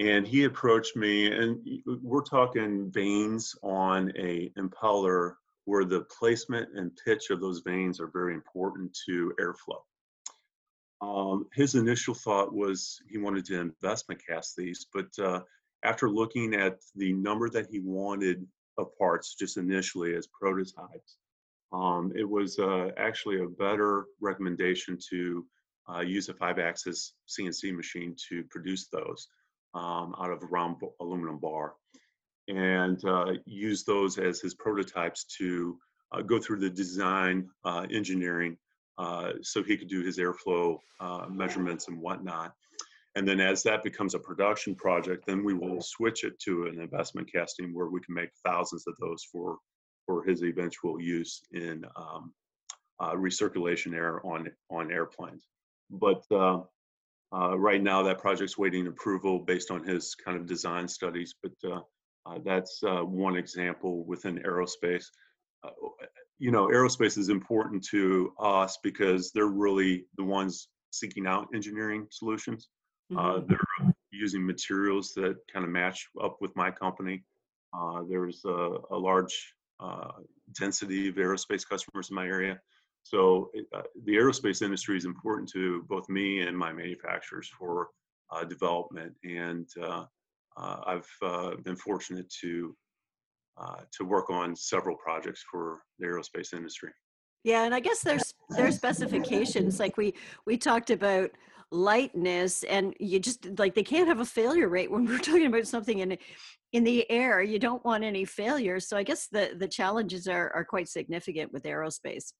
And 0.00 0.26
he 0.26 0.44
approached 0.44 0.96
me, 0.96 1.26
and 1.26 1.58
we're 2.02 2.22
talking 2.22 2.90
vanes 2.90 3.54
on 3.62 4.12
a 4.16 4.50
impeller 4.58 5.34
where 5.64 5.84
the 5.84 6.06
placement 6.18 6.68
and 6.74 6.96
pitch 7.04 7.30
of 7.30 7.40
those 7.40 7.60
vanes 7.60 8.00
are 8.00 8.06
very 8.06 8.32
important 8.32 8.96
to 9.06 9.34
airflow. 9.40 9.80
Um, 11.00 11.46
his 11.54 11.74
initial 11.74 12.14
thought 12.14 12.52
was 12.52 13.00
he 13.08 13.18
wanted 13.18 13.44
to 13.46 13.60
investment 13.60 14.20
cast 14.26 14.56
these, 14.56 14.86
but 14.92 15.06
uh, 15.18 15.40
after 15.84 16.10
looking 16.10 16.54
at 16.54 16.78
the 16.96 17.12
number 17.12 17.48
that 17.50 17.66
he 17.70 17.80
wanted 17.80 18.46
of 18.78 18.96
parts 18.98 19.34
just 19.34 19.56
initially 19.56 20.14
as 20.14 20.26
prototypes, 20.26 21.16
um, 21.72 22.12
it 22.16 22.28
was 22.28 22.58
uh, 22.58 22.90
actually 22.96 23.40
a 23.40 23.48
better 23.48 24.06
recommendation 24.20 24.98
to 25.10 25.44
uh, 25.92 26.00
use 26.00 26.28
a 26.28 26.34
five-axis 26.34 27.14
CNC 27.28 27.74
machine 27.74 28.14
to 28.28 28.44
produce 28.44 28.88
those 28.88 29.28
um, 29.74 30.14
out 30.20 30.30
of 30.30 30.42
round 30.50 30.76
aluminum 31.00 31.38
bar 31.38 31.74
and 32.48 33.04
uh, 33.04 33.32
use 33.44 33.84
those 33.84 34.18
as 34.18 34.40
his 34.40 34.54
prototypes 34.54 35.24
to 35.38 35.78
uh, 36.12 36.22
go 36.22 36.40
through 36.40 36.58
the 36.58 36.70
design 36.70 37.48
uh, 37.64 37.86
engineering 37.90 38.56
so 39.42 39.62
he 39.62 39.76
could 39.76 39.88
do 39.88 40.02
his 40.02 40.18
airflow 40.18 40.78
measurements 41.30 41.88
and 41.88 42.00
whatnot. 42.00 42.52
And 43.16 43.26
then 43.26 43.40
as 43.40 43.62
that 43.62 43.82
becomes 43.82 44.14
a 44.14 44.18
production 44.18 44.74
project, 44.74 45.24
then 45.26 45.42
we 45.42 45.54
will 45.54 45.80
switch 45.80 46.24
it 46.24 46.38
to 46.40 46.66
an 46.66 46.80
investment 46.80 47.30
casting 47.32 47.74
where 47.74 47.88
we 47.88 48.00
can 48.00 48.14
make 48.14 48.30
thousands 48.44 48.84
of 48.86 48.94
those 49.00 49.24
for 49.32 49.58
for 50.06 50.24
his 50.24 50.42
eventual 50.42 51.00
use 51.00 51.42
in 51.52 51.84
um, 51.96 52.32
uh, 53.00 53.14
recirculation 53.14 53.92
air 53.94 54.14
on 54.24 54.48
on 54.70 54.92
airplanes. 54.92 55.44
But 55.90 56.22
uh, 56.30 56.60
Uh, 57.30 57.58
right 57.58 57.82
now, 57.82 58.02
that 58.02 58.18
project's 58.18 58.56
waiting 58.56 58.86
approval 58.86 59.38
based 59.52 59.70
on 59.70 59.84
his 59.84 60.14
kind 60.24 60.36
of 60.40 60.46
design 60.46 60.88
studies, 60.88 61.34
but 61.42 61.52
uh, 61.72 61.82
uh, 62.26 62.38
that's 62.42 62.74
uh, 62.82 63.02
one 63.04 63.36
example 63.36 63.94
within 64.12 64.38
aerospace. 64.48 65.06
Uh, 66.38 66.44
you 66.44 66.50
know, 66.50 66.68
aerospace 66.68 67.18
is 67.18 67.28
important 67.28 67.84
to 67.84 68.32
us 68.38 68.78
because 68.82 69.32
they're 69.32 69.46
really 69.46 70.06
the 70.16 70.24
ones 70.24 70.68
seeking 70.90 71.26
out 71.26 71.48
engineering 71.54 72.06
solutions. 72.10 72.68
Uh, 73.16 73.40
Mhm. 73.40 73.48
they're 73.48 73.94
using 74.10 74.44
materials 74.44 75.12
that 75.14 75.36
kind 75.52 75.64
of 75.64 75.70
match 75.70 76.08
up 76.22 76.36
with 76.40 76.54
my 76.56 76.70
company. 76.70 77.24
Uh, 77.72 78.02
there's 78.08 78.44
a, 78.44 78.78
a 78.90 78.98
large 78.98 79.54
uh, 79.80 80.12
density 80.52 81.08
of 81.08 81.16
aerospace 81.16 81.66
customers 81.68 82.10
in 82.10 82.16
my 82.16 82.26
area. 82.26 82.60
So 83.02 83.50
it, 83.54 83.66
uh, 83.72 83.82
the 84.04 84.16
aerospace 84.16 84.62
industry 84.62 84.96
is 84.96 85.04
important 85.04 85.48
to 85.50 85.82
both 85.88 86.08
me 86.08 86.40
and 86.40 86.56
my 86.56 86.72
manufacturers 86.72 87.48
for 87.48 87.90
uh, 88.30 88.44
development. 88.44 89.14
And 89.24 89.68
uh, 89.80 90.04
uh, 90.56 90.80
I've 90.86 91.16
uh, 91.22 91.56
been 91.56 91.76
fortunate 91.76 92.28
to 92.40 92.76
uh, 93.60 93.80
to 93.92 94.04
work 94.04 94.30
on 94.30 94.54
several 94.54 94.96
projects 94.96 95.44
for 95.50 95.82
the 95.98 96.06
aerospace 96.06 96.52
industry. 96.54 96.90
Yeah, 97.44 97.64
and 97.64 97.74
I 97.74 97.80
guess 97.80 98.02
there's 98.02 98.34
there's 98.50 98.76
specifications 98.76 99.78
like 99.78 99.96
we 99.96 100.14
we 100.46 100.56
talked 100.56 100.90
about 100.90 101.30
lightness 101.70 102.62
and 102.64 102.94
you 102.98 103.18
just 103.18 103.58
like 103.58 103.74
they 103.74 103.82
can't 103.82 104.08
have 104.08 104.20
a 104.20 104.24
failure 104.24 104.68
rate 104.68 104.90
when 104.90 105.04
we're 105.06 105.18
talking 105.18 105.46
about 105.46 105.66
something 105.66 105.98
in 105.98 106.16
in 106.72 106.82
the 106.82 107.08
air 107.10 107.42
you 107.42 107.58
don't 107.58 107.84
want 107.84 108.02
any 108.02 108.24
failures 108.24 108.88
so 108.88 108.96
i 108.96 109.02
guess 109.02 109.28
the 109.30 109.54
the 109.58 109.68
challenges 109.68 110.26
are 110.26 110.50
are 110.54 110.64
quite 110.64 110.88
significant 110.88 111.52
with 111.52 111.64
aerospace 111.64 112.32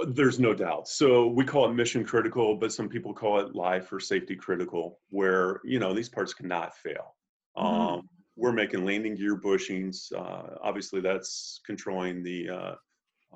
Uh, 0.00 0.06
There's 0.08 0.38
no 0.38 0.54
doubt. 0.54 0.88
So 0.88 1.26
we 1.26 1.44
call 1.44 1.68
it 1.68 1.74
mission 1.74 2.04
critical, 2.04 2.56
but 2.56 2.72
some 2.72 2.88
people 2.88 3.12
call 3.14 3.40
it 3.40 3.54
life 3.54 3.92
or 3.92 3.98
safety 4.00 4.36
critical, 4.36 5.00
where 5.08 5.60
you 5.64 5.78
know 5.78 5.94
these 5.94 6.08
parts 6.08 6.34
cannot 6.34 6.76
fail. 6.76 7.16
Mhm. 7.56 7.64
Um, 7.64 8.08
we're 8.36 8.52
making 8.52 8.84
landing 8.84 9.14
gear 9.14 9.36
bushings. 9.36 10.12
Uh, 10.12 10.56
obviously, 10.62 11.00
that's 11.00 11.60
controlling 11.66 12.22
the 12.22 12.48
uh, 12.48 12.74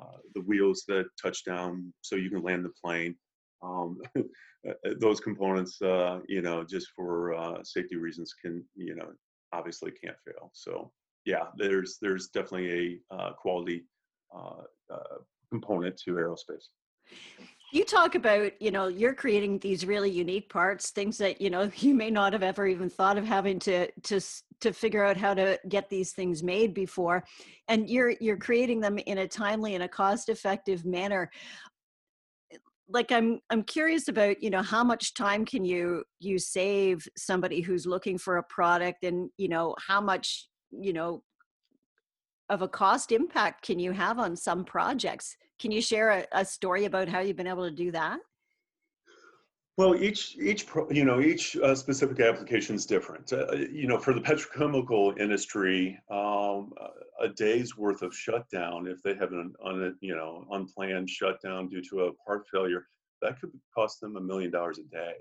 uh, 0.00 0.16
the 0.34 0.42
wheels 0.42 0.84
that 0.88 1.06
touch 1.20 1.44
down, 1.44 1.92
so 2.02 2.16
you 2.16 2.30
can 2.30 2.42
land 2.42 2.64
the 2.64 2.72
plane. 2.82 3.16
Um, 3.62 3.98
those 5.00 5.20
components, 5.20 5.80
uh, 5.82 6.20
you 6.28 6.42
know, 6.42 6.64
just 6.64 6.88
for 6.94 7.34
uh, 7.34 7.62
safety 7.64 7.96
reasons, 7.96 8.34
can 8.34 8.64
you 8.76 8.94
know 8.94 9.10
obviously 9.52 9.90
can't 9.90 10.16
fail. 10.24 10.50
So 10.52 10.92
yeah, 11.24 11.46
there's 11.56 11.98
there's 12.00 12.28
definitely 12.28 13.00
a 13.10 13.14
uh, 13.14 13.32
quality 13.32 13.84
uh, 14.34 14.62
uh, 14.92 15.18
component 15.50 15.96
to 15.98 16.12
aerospace. 16.12 16.68
you 17.72 17.84
talk 17.84 18.14
about 18.14 18.60
you 18.60 18.70
know 18.70 18.88
you're 18.88 19.14
creating 19.14 19.58
these 19.58 19.86
really 19.86 20.10
unique 20.10 20.48
parts 20.48 20.90
things 20.90 21.18
that 21.18 21.40
you 21.40 21.50
know 21.50 21.70
you 21.76 21.94
may 21.94 22.10
not 22.10 22.32
have 22.32 22.42
ever 22.42 22.66
even 22.66 22.88
thought 22.88 23.18
of 23.18 23.24
having 23.24 23.58
to 23.58 23.90
to 24.02 24.20
to 24.60 24.72
figure 24.72 25.04
out 25.04 25.16
how 25.16 25.34
to 25.34 25.58
get 25.68 25.88
these 25.88 26.12
things 26.12 26.42
made 26.42 26.74
before. 26.74 27.24
And 27.68 27.88
you're 27.88 28.14
you're 28.20 28.36
creating 28.36 28.80
them 28.80 28.98
in 28.98 29.18
a 29.18 29.28
timely 29.28 29.74
and 29.74 29.84
a 29.84 29.88
cost 29.88 30.28
effective 30.28 30.84
manner. 30.84 31.30
Like 32.92 33.12
i'm 33.12 33.38
i'm 33.50 33.62
curious 33.62 34.08
about 34.08 34.42
you 34.42 34.50
know 34.50 34.62
how 34.62 34.82
much 34.82 35.14
time 35.14 35.44
can 35.44 35.64
you 35.64 36.02
you 36.18 36.40
save 36.40 37.06
somebody 37.16 37.60
who's 37.60 37.86
looking 37.86 38.18
for 38.18 38.38
a 38.38 38.42
product 38.42 39.04
and 39.04 39.30
you 39.36 39.48
know 39.48 39.76
how 39.78 40.00
much 40.00 40.48
you 40.72 40.92
know 40.92 41.22
of 42.48 42.62
a 42.62 42.68
cost 42.68 43.12
impact 43.12 43.64
can 43.64 43.78
you 43.78 43.92
have 43.92 44.18
on 44.18 44.34
some 44.36 44.64
projects? 44.64 45.36
Can 45.60 45.70
you 45.70 45.80
share 45.80 46.10
a, 46.10 46.26
a 46.32 46.44
story 46.44 46.84
about 46.84 47.08
how 47.08 47.20
you've 47.20 47.36
been 47.36 47.46
able 47.46 47.68
to 47.68 47.74
do 47.74 47.92
that 47.92 48.18
Well, 49.80 49.96
each 49.96 50.36
each 50.36 50.66
you 50.90 51.06
know 51.06 51.20
each 51.20 51.56
uh, 51.56 51.74
specific 51.74 52.20
application 52.20 52.74
is 52.74 52.84
different. 52.84 53.32
Uh, 53.32 53.50
you 53.54 53.86
know, 53.86 53.96
for 53.96 54.12
the 54.12 54.20
petrochemical 54.20 55.18
industry, 55.18 55.98
um, 56.10 56.74
a 57.18 57.28
day's 57.34 57.78
worth 57.78 58.02
of 58.02 58.14
shutdown, 58.14 58.86
if 58.86 59.02
they 59.02 59.14
have 59.14 59.32
an 59.32 59.54
un, 59.64 59.96
you 60.02 60.14
know 60.14 60.44
unplanned 60.50 61.08
shutdown 61.08 61.66
due 61.66 61.80
to 61.80 62.00
a 62.02 62.12
part 62.26 62.46
failure, 62.52 62.88
that 63.22 63.40
could 63.40 63.52
cost 63.74 64.02
them 64.02 64.18
a 64.18 64.20
million 64.20 64.50
dollars 64.50 64.78
a 64.78 64.82
day. 64.82 65.14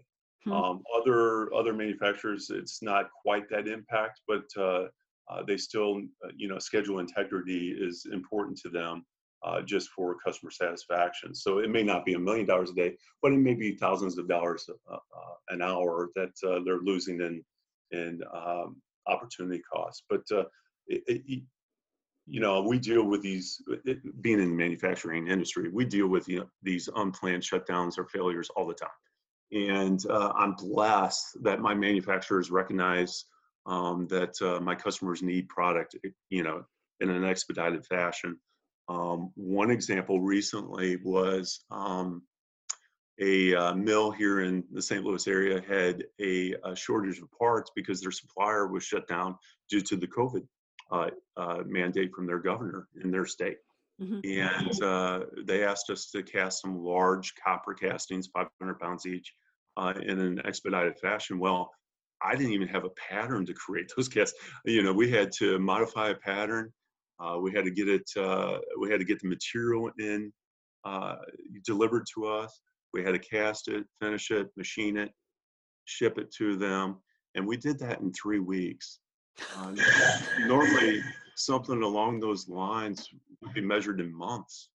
Hmm. 0.43 0.51
Um, 0.51 0.83
other 0.93 1.53
other 1.53 1.71
manufacturers, 1.71 2.49
it's 2.49 2.81
not 2.81 3.05
quite 3.23 3.49
that 3.51 3.65
impact, 3.65 4.19
but 4.27 4.43
uh, 4.57 4.87
uh, 5.29 5.41
they 5.47 5.55
still, 5.55 6.01
uh, 6.25 6.31
you 6.35 6.49
know, 6.49 6.59
schedule 6.59 6.99
integrity 6.99 7.77
is 7.79 8.07
important 8.11 8.57
to 8.63 8.69
them 8.69 9.05
uh, 9.43 9.61
just 9.61 9.89
for 9.89 10.17
customer 10.23 10.51
satisfaction. 10.51 11.33
So 11.33 11.59
it 11.59 11.69
may 11.69 11.83
not 11.83 12.05
be 12.05 12.13
a 12.13 12.19
million 12.19 12.45
dollars 12.45 12.71
a 12.71 12.75
day, 12.75 12.95
but 13.21 13.31
it 13.31 13.37
may 13.37 13.53
be 13.53 13.75
thousands 13.75 14.17
of 14.17 14.27
dollars 14.27 14.69
uh, 14.91 14.95
uh, 14.95 15.33
an 15.49 15.61
hour 15.61 16.09
that 16.15 16.33
uh, 16.45 16.59
they're 16.65 16.81
losing 16.81 17.21
in 17.21 17.43
in 17.91 18.21
um, 18.33 18.81
opportunity 19.07 19.61
costs. 19.73 20.03
But 20.09 20.21
uh, 20.31 20.43
it, 20.87 21.03
it, 21.07 21.41
you 22.27 22.39
know, 22.39 22.61
we 22.61 22.77
deal 22.77 23.03
with 23.03 23.23
these, 23.23 23.61
it, 23.85 24.21
being 24.21 24.39
in 24.39 24.51
the 24.51 24.55
manufacturing 24.55 25.27
industry, 25.27 25.69
we 25.69 25.85
deal 25.85 26.07
with 26.07 26.27
you 26.29 26.39
know, 26.39 26.49
these 26.61 26.87
unplanned 26.95 27.41
shutdowns 27.41 27.97
or 27.97 28.05
failures 28.05 28.49
all 28.55 28.67
the 28.67 28.73
time. 28.73 28.89
And 29.51 29.99
uh, 30.07 30.31
I'm 30.35 30.53
blessed 30.53 31.41
that 31.41 31.59
my 31.59 31.73
manufacturers 31.73 32.51
recognize 32.51 33.25
um, 33.65 34.07
that 34.07 34.39
uh, 34.41 34.59
my 34.59 34.75
customers 34.75 35.23
need 35.23 35.49
product, 35.49 35.95
you 36.29 36.43
know, 36.43 36.63
in 36.99 37.09
an 37.09 37.23
expedited 37.23 37.85
fashion. 37.85 38.37
Um, 38.89 39.31
one 39.35 39.69
example 39.69 40.19
recently 40.19 40.97
was 41.03 41.63
um, 41.69 42.23
a 43.21 43.53
uh, 43.53 43.75
mill 43.75 44.11
here 44.11 44.41
in 44.41 44.63
the 44.71 44.81
St. 44.81 45.03
Louis 45.03 45.27
area 45.27 45.61
had 45.67 46.05
a, 46.19 46.55
a, 46.63 46.75
shortage 46.75 47.19
of 47.19 47.29
parts 47.31 47.69
because 47.75 48.01
their 48.01 48.11
supplier 48.11 48.67
was 48.67 48.83
shut 48.83 49.07
down 49.07 49.35
due 49.69 49.81
to 49.81 49.95
the 49.95 50.07
COVID 50.07 50.47
uh, 50.91 51.09
uh, 51.37 51.63
mandate 51.67 52.11
from 52.13 52.25
their 52.25 52.39
governor 52.39 52.87
in 53.03 53.11
their 53.11 53.25
state. 53.25 53.57
Mhm. 54.01 54.21
And 54.25 54.83
uh, 54.83 55.25
they 55.45 55.63
asked 55.63 55.89
us 55.89 56.09
to 56.11 56.23
cast 56.23 56.61
some 56.61 56.83
large 56.83 57.33
copper 57.35 57.73
castings, 57.73 58.29
500 58.33 58.79
pounds 58.79 59.05
each, 59.05 59.33
uh, 59.77 59.93
in 60.01 60.19
an 60.19 60.41
expedited 60.45 60.97
fashion. 60.97 61.37
Well, 61.37 61.69
I 62.21 62.35
didn't 62.35 62.53
even 62.53 62.67
have 62.69 62.85
a 62.85 62.89
pattern 62.91 63.45
to 63.45 63.53
create 63.53 63.91
those 63.95 64.07
casts. 64.07 64.37
You 64.65 64.83
know, 64.83 64.93
we 64.93 65.11
had 65.11 65.31
to 65.33 65.59
modify 65.59 66.09
a 66.09 66.15
pattern. 66.15 66.71
Uh, 67.19 67.37
we 67.39 67.51
had 67.51 67.65
to 67.65 67.71
get 67.71 67.87
it. 67.87 68.09
Uh, 68.17 68.59
we 68.79 68.89
had 68.89 68.99
to 68.99 69.05
get 69.05 69.19
the 69.21 69.27
material 69.27 69.91
in 69.99 70.31
uh, 70.85 71.15
delivered 71.65 72.05
to 72.13 72.25
us. 72.25 72.61
We 72.93 73.03
had 73.03 73.11
to 73.11 73.19
cast 73.19 73.67
it, 73.67 73.85
finish 74.01 74.31
it, 74.31 74.47
machine 74.55 74.97
it, 74.97 75.11
ship 75.85 76.17
it 76.17 76.33
to 76.37 76.55
them, 76.55 76.97
and 77.35 77.45
we 77.45 77.57
did 77.57 77.77
that 77.79 77.99
in 77.99 78.11
three 78.13 78.39
weeks. 78.39 78.99
Normally, 80.47 81.01
something 81.35 81.83
along 81.83 82.19
those 82.19 82.47
lines 82.49 83.09
would 83.41 83.53
be 83.53 83.61
measured 83.61 83.99
in 84.01 84.13
months. 84.13 84.69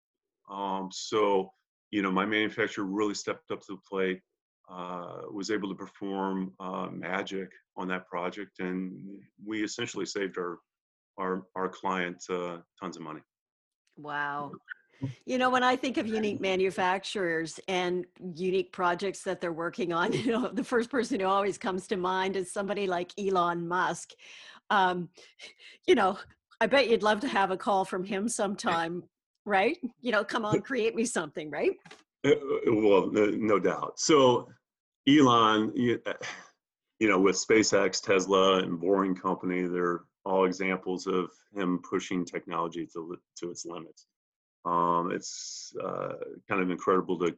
Um, 0.49 0.89
so, 0.91 1.51
you 1.91 2.01
know, 2.01 2.11
my 2.11 2.25
manufacturer 2.25 2.85
really 2.85 3.13
stepped 3.13 3.51
up 3.51 3.61
to 3.61 3.73
the 3.73 3.81
plate, 3.89 4.19
uh, 4.69 5.21
was 5.31 5.51
able 5.51 5.69
to 5.69 5.75
perform 5.75 6.53
uh, 6.59 6.87
magic 6.91 7.49
on 7.77 7.87
that 7.87 8.07
project, 8.07 8.59
and 8.59 9.19
we 9.45 9.63
essentially 9.63 10.05
saved 10.05 10.37
our 10.37 10.59
our 11.21 11.43
our 11.55 11.69
client 11.69 12.23
uh, 12.29 12.57
tons 12.79 12.97
of 12.97 13.03
money. 13.03 13.21
Wow. 13.97 14.51
You 15.25 15.39
know, 15.39 15.49
when 15.49 15.63
I 15.63 15.75
think 15.75 15.97
of 15.97 16.05
unique 16.05 16.39
manufacturers 16.39 17.59
and 17.67 18.05
unique 18.35 18.71
projects 18.71 19.23
that 19.23 19.41
they're 19.41 19.53
working 19.53 19.93
on, 19.93 20.13
you 20.25 20.31
know, 20.31 20.49
the 20.49 20.63
first 20.63 20.89
person 20.89 21.19
who 21.19 21.25
always 21.25 21.57
comes 21.57 21.87
to 21.87 21.97
mind 21.97 22.35
is 22.35 22.53
somebody 22.53 22.87
like 22.87 23.11
Elon 23.19 23.67
Musk. 23.67 24.09
Um, 24.69 25.09
you 25.87 25.95
know, 25.95 26.17
I 26.59 26.67
bet 26.67 26.89
you'd 26.89 27.03
love 27.03 27.19
to 27.21 27.27
have 27.27 27.51
a 27.51 27.57
call 27.57 27.83
from 27.83 28.03
him 28.03 28.29
sometime, 28.29 29.03
right? 29.45 29.77
You 30.01 30.11
know, 30.11 30.23
come 30.23 30.45
on, 30.45 30.61
create 30.61 30.95
me 30.95 31.05
something, 31.05 31.49
right? 31.49 31.71
Uh, 32.23 32.35
well, 32.67 33.09
no, 33.11 33.31
no 33.31 33.57
doubt. 33.57 33.93
So, 33.99 34.47
Elon, 35.09 35.71
you, 35.75 35.99
uh, 36.05 36.13
you 36.99 37.09
know, 37.09 37.19
with 37.19 37.35
SpaceX, 37.35 37.99
Tesla, 37.99 38.59
and 38.59 38.79
Boring 38.79 39.15
Company, 39.15 39.63
they're 39.63 40.01
all 40.25 40.45
examples 40.45 41.07
of 41.07 41.31
him 41.55 41.79
pushing 41.79 42.25
technology 42.25 42.87
to 42.93 43.17
to 43.37 43.51
its 43.51 43.65
limits. 43.65 44.07
Um, 44.65 45.11
it's 45.11 45.73
uh, 45.83 46.13
kind 46.47 46.61
of 46.61 46.69
incredible 46.69 47.17
to 47.19 47.35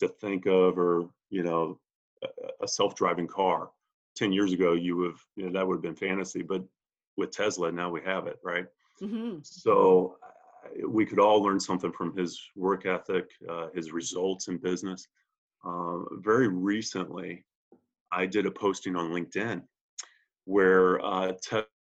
to 0.00 0.08
think 0.08 0.46
of, 0.46 0.78
or 0.78 1.08
you 1.30 1.42
know, 1.42 1.78
a, 2.22 2.64
a 2.64 2.68
self-driving 2.68 3.28
car. 3.28 3.70
Ten 4.16 4.32
years 4.32 4.52
ago, 4.52 4.72
you 4.72 5.02
have 5.02 5.20
you 5.36 5.46
know, 5.46 5.52
that 5.52 5.66
would 5.66 5.76
have 5.76 5.82
been 5.82 5.94
fantasy, 5.94 6.42
but 6.42 6.62
with 7.16 7.30
Tesla, 7.30 7.70
now 7.72 7.90
we 7.90 8.00
have 8.02 8.26
it, 8.26 8.38
right? 8.42 8.66
hmm 8.98 9.36
So 9.42 10.16
we 10.86 11.06
could 11.06 11.18
all 11.18 11.42
learn 11.42 11.60
something 11.60 11.92
from 11.92 12.16
his 12.16 12.40
work 12.56 12.86
ethic, 12.86 13.30
uh, 13.48 13.68
his 13.74 13.92
results 13.92 14.48
in 14.48 14.58
business. 14.58 15.06
Uh, 15.64 15.98
very 16.18 16.48
recently, 16.48 17.44
I 18.12 18.26
did 18.26 18.46
a 18.46 18.50
posting 18.50 18.96
on 18.96 19.10
LinkedIn 19.10 19.62
where 20.46 21.04
uh, 21.04 21.32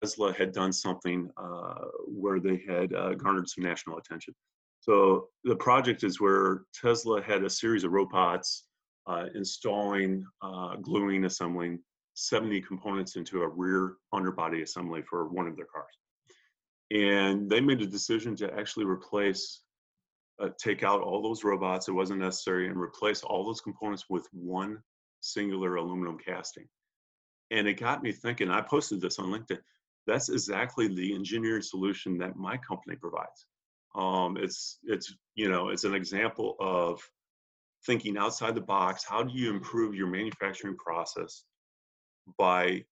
Tesla 0.02 0.34
had 0.34 0.52
done 0.52 0.74
something 0.74 1.30
uh, 1.38 1.86
where 2.08 2.40
they 2.40 2.64
had 2.68 2.94
uh, 2.94 3.14
garnered 3.14 3.48
some 3.48 3.64
national 3.64 4.00
attention. 4.00 4.34
So 4.80 5.30
the 5.44 5.56
project 5.56 6.04
is 6.04 6.20
where 6.20 6.64
Tesla 6.74 7.22
had 7.22 7.44
a 7.44 7.50
series 7.50 7.84
of 7.84 7.92
robots 7.92 8.66
uh, 9.08 9.28
installing, 9.36 10.26
uh, 10.42 10.78
gluing, 10.78 11.26
assembling 11.26 11.80
70 12.16 12.62
components 12.62 13.16
into 13.16 13.44
a 13.44 13.48
rear 13.48 13.98
underbody 14.12 14.64
assembly 14.64 15.04
for 15.08 15.28
one 15.28 15.48
of 15.48 15.56
their 15.56 15.66
cars. 15.66 15.86
And 16.92 17.48
they 17.50 17.62
made 17.62 17.82
a 17.82 17.88
decision 17.88 18.36
to 18.38 18.52
actually 18.54 18.86
replace, 18.86 19.62
uh, 20.42 20.50
take 20.60 20.84
out 20.84 21.02
all 21.02 21.22
those 21.22 21.44
robots, 21.44 21.88
it 21.88 21.94
wasn't 21.94 22.20
necessary, 22.20 22.68
and 22.68 22.78
replace 22.78 23.22
all 23.22 23.46
those 23.46 23.62
components 23.62 24.06
with 24.10 24.28
one 24.32 24.80
singular 25.22 25.76
aluminum 25.76 26.18
casting. 26.18 26.68
And 27.52 27.68
it 27.68 27.80
got 27.80 28.04
me 28.04 28.12
thinking, 28.12 28.50
I 28.50 28.62
posted 28.62 29.02
this 29.02 29.20
on 29.20 29.28
LinkedIn. 29.28 29.60
That's 30.08 30.30
exactly 30.30 30.88
the 30.88 31.14
engineered 31.14 31.64
solution 31.64 32.18
that 32.20 32.36
my 32.36 32.58
company 32.58 32.96
provides. 32.96 33.46
Um, 33.96 34.38
it's, 34.38 34.80
it's, 34.84 35.16
you 35.36 35.50
know, 35.50 35.70
it's 35.70 35.84
an 35.84 35.96
example 35.96 36.56
of 36.60 37.02
thinking 37.86 38.18
outside 38.18 38.56
the 38.56 38.62
box. 38.62 39.04
How 39.08 39.24
do 39.24 39.34
you 39.34 39.52
improve 39.52 39.96
your 39.96 40.08
manufacturing 40.08 40.76
process 40.78 41.44
by 42.38 42.84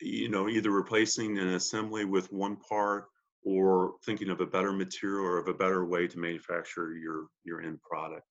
you 0.00 0.28
know 0.28 0.48
either 0.48 0.70
replacing 0.70 1.38
an 1.38 1.54
assembly 1.54 2.04
with 2.04 2.32
one 2.32 2.56
part 2.56 3.06
or 3.44 3.94
thinking 4.04 4.30
of 4.30 4.40
a 4.40 4.46
better 4.46 4.72
material 4.72 5.24
or 5.24 5.38
of 5.38 5.48
a 5.48 5.54
better 5.54 5.86
way 5.86 6.06
to 6.06 6.18
manufacture 6.18 6.94
your 6.96 7.26
your 7.44 7.62
end 7.62 7.80
product 7.82 8.26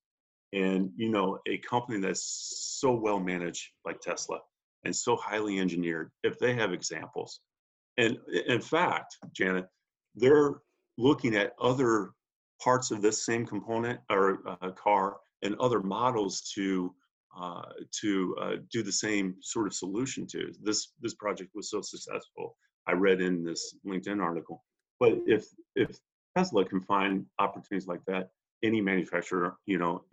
and 0.54 0.92
you 0.96 1.10
know 1.10 1.40
a 1.48 1.58
company 1.60 2.00
that's 2.00 2.78
so 2.80 2.94
well 2.94 3.20
managed 3.20 3.68
like 3.86 4.00
tesla 4.00 4.40
and 4.86 4.96
so 4.96 5.16
highly 5.16 5.60
engineered 5.60 6.12
if 6.24 6.40
they 6.40 6.54
have 6.54 6.74
examples 6.74 7.42
and 7.98 8.18
in 8.48 8.62
fact 8.62 9.18
janet 9.34 9.66
they're 10.16 10.62
looking 10.98 11.36
at 11.36 11.54
other 11.60 12.12
parts 12.62 12.92
of 12.92 13.02
this 13.02 13.26
same 13.26 13.46
component 13.46 14.00
or 14.10 14.40
uh, 14.48 14.72
car 14.72 15.18
and 15.42 15.56
other 15.60 15.82
models 15.82 16.42
to 16.56 16.94
uh, 17.38 17.64
to 17.92 18.36
uh, 18.42 18.56
do 18.72 18.82
the 18.82 18.92
same 18.92 19.36
sort 19.42 19.68
of 19.68 19.74
solution 19.74 20.26
to. 20.26 20.54
This 20.62 20.94
this 21.02 21.16
project 21.16 21.52
was 21.54 21.70
so 21.70 21.82
successful. 21.82 22.56
I 22.88 22.94
read 22.94 23.20
in 23.22 23.44
this 23.44 23.76
LinkedIn 23.86 24.22
article. 24.22 24.64
But 25.00 25.18
if 25.26 25.46
if 25.76 25.98
Tesla 26.38 26.64
can 26.66 26.82
find 26.82 27.26
opportunities 27.40 27.88
like 27.88 28.02
that, 28.08 28.30
any 28.64 28.80
manufacturer, 28.82 29.58
you 29.66 29.78
know, 29.78 30.04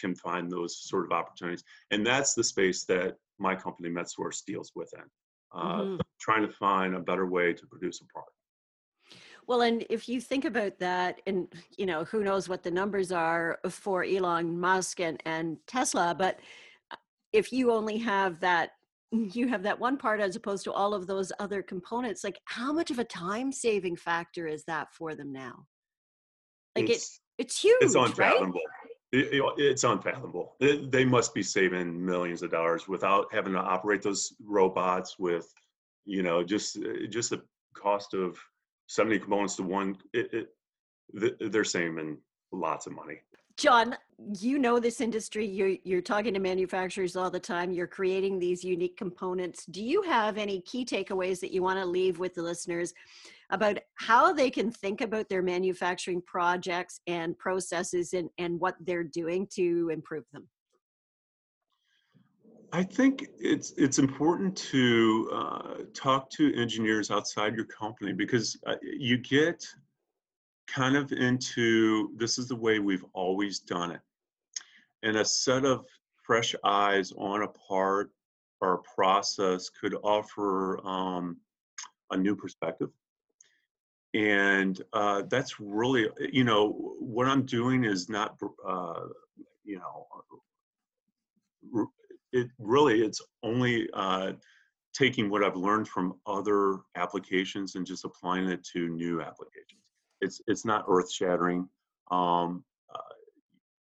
can 0.00 0.14
find 0.14 0.50
those 0.50 0.78
sort 0.78 1.04
of 1.04 1.12
opportunities. 1.12 1.64
And 1.90 2.06
that's 2.06 2.34
the 2.34 2.44
space 2.44 2.84
that 2.84 3.16
my 3.38 3.54
company 3.54 3.88
MetSource 3.88 4.44
deals 4.44 4.72
within, 4.74 5.04
uh, 5.54 5.80
mm-hmm. 5.80 5.96
trying 6.20 6.46
to 6.46 6.52
find 6.52 6.94
a 6.94 7.00
better 7.00 7.26
way 7.26 7.52
to 7.52 7.66
produce 7.66 8.00
a 8.00 8.04
product. 8.06 8.32
Well, 9.46 9.62
and 9.62 9.84
if 9.88 10.08
you 10.08 10.20
think 10.20 10.44
about 10.44 10.78
that, 10.80 11.20
and 11.26 11.46
you 11.76 11.86
know, 11.86 12.04
who 12.04 12.24
knows 12.24 12.48
what 12.48 12.64
the 12.64 12.70
numbers 12.70 13.12
are 13.12 13.60
for 13.70 14.02
Elon 14.02 14.58
Musk 14.58 15.00
and, 15.00 15.22
and 15.24 15.58
Tesla, 15.68 16.16
but 16.18 16.40
uh, 16.90 16.96
if 17.32 17.52
you 17.52 17.70
only 17.70 17.98
have 17.98 18.40
that 18.40 18.72
you 19.12 19.48
have 19.48 19.62
that 19.62 19.78
one 19.78 19.96
part 19.96 20.20
as 20.20 20.36
opposed 20.36 20.64
to 20.64 20.72
all 20.72 20.94
of 20.94 21.06
those 21.06 21.32
other 21.38 21.62
components 21.62 22.24
like 22.24 22.40
how 22.44 22.72
much 22.72 22.90
of 22.90 22.98
a 22.98 23.04
time 23.04 23.52
saving 23.52 23.96
factor 23.96 24.46
is 24.46 24.64
that 24.64 24.92
for 24.92 25.14
them 25.14 25.32
now 25.32 25.64
like 26.74 26.90
it's, 26.90 27.20
it 27.38 27.42
it's 27.42 27.60
huge 27.60 27.78
it's 27.80 27.94
unfathomable 27.94 28.54
right? 28.54 28.85
It, 29.16 29.32
it, 29.32 29.42
it's 29.58 29.84
unfathomable 29.84 30.54
it, 30.60 30.90
they 30.90 31.04
must 31.04 31.34
be 31.34 31.42
saving 31.42 32.04
millions 32.04 32.42
of 32.42 32.50
dollars 32.50 32.86
without 32.88 33.26
having 33.32 33.52
to 33.52 33.58
operate 33.58 34.02
those 34.02 34.34
robots 34.44 35.16
with 35.18 35.52
you 36.04 36.22
know 36.22 36.42
just 36.42 36.78
just 37.10 37.30
the 37.30 37.42
cost 37.74 38.14
of 38.14 38.38
70 38.88 39.18
components 39.20 39.56
to 39.56 39.62
one, 39.62 39.96
they're 41.12 41.64
saving 41.64 42.18
lots 42.52 42.86
of 42.86 42.94
money. 42.94 43.20
John, 43.56 43.96
you 44.18 44.58
know 44.58 44.78
this 44.78 45.00
industry. 45.00 45.46
You're, 45.46 45.76
you're 45.84 46.00
talking 46.00 46.34
to 46.34 46.40
manufacturers 46.40 47.16
all 47.16 47.30
the 47.30 47.40
time. 47.40 47.72
You're 47.72 47.86
creating 47.86 48.38
these 48.38 48.64
unique 48.64 48.96
components. 48.96 49.66
Do 49.66 49.82
you 49.82 50.02
have 50.02 50.38
any 50.38 50.60
key 50.62 50.84
takeaways 50.84 51.40
that 51.40 51.52
you 51.52 51.62
want 51.62 51.78
to 51.78 51.84
leave 51.84 52.18
with 52.18 52.34
the 52.34 52.42
listeners 52.42 52.94
about 53.50 53.78
how 53.94 54.32
they 54.32 54.50
can 54.50 54.70
think 54.70 55.00
about 55.00 55.28
their 55.28 55.42
manufacturing 55.42 56.22
projects 56.22 57.00
and 57.06 57.38
processes 57.38 58.14
and, 58.14 58.30
and 58.38 58.58
what 58.58 58.74
they're 58.80 59.04
doing 59.04 59.46
to 59.52 59.90
improve 59.92 60.24
them? 60.32 60.48
I 62.72 62.82
think 62.82 63.28
it's 63.38 63.72
it's 63.76 63.98
important 63.98 64.56
to 64.56 65.30
uh, 65.32 65.74
talk 65.94 66.28
to 66.30 66.54
engineers 66.54 67.10
outside 67.10 67.54
your 67.54 67.64
company 67.66 68.12
because 68.12 68.58
uh, 68.66 68.74
you 68.82 69.18
get 69.18 69.64
kind 70.66 70.96
of 70.96 71.12
into 71.12 72.10
this 72.16 72.38
is 72.38 72.48
the 72.48 72.56
way 72.56 72.78
we've 72.78 73.04
always 73.12 73.60
done 73.60 73.92
it, 73.92 74.00
and 75.02 75.16
a 75.16 75.24
set 75.24 75.64
of 75.64 75.84
fresh 76.24 76.54
eyes 76.64 77.12
on 77.16 77.42
a 77.42 77.48
part 77.48 78.10
or 78.60 78.74
a 78.74 78.94
process 78.94 79.68
could 79.68 79.94
offer 80.02 80.84
um, 80.86 81.36
a 82.10 82.16
new 82.16 82.34
perspective. 82.34 82.90
And 84.14 84.80
uh, 84.92 85.22
that's 85.28 85.60
really, 85.60 86.08
you 86.32 86.44
know, 86.44 86.70
what 86.98 87.26
I'm 87.26 87.44
doing 87.44 87.84
is 87.84 88.08
not, 88.08 88.38
uh, 88.66 89.02
you 89.64 89.78
know, 89.78 90.06
it 92.32 92.48
really 92.58 93.02
it's 93.02 93.20
only 93.42 93.88
uh, 93.92 94.32
taking 94.94 95.28
what 95.28 95.44
I've 95.44 95.56
learned 95.56 95.88
from 95.88 96.14
other 96.26 96.78
applications 96.96 97.74
and 97.74 97.86
just 97.86 98.04
applying 98.04 98.48
it 98.48 98.64
to 98.72 98.88
new 98.88 99.20
applications. 99.20 99.82
It's 100.20 100.40
it's 100.46 100.64
not 100.64 100.86
earth 100.88 101.10
shattering. 101.10 101.68
Um, 102.10 102.64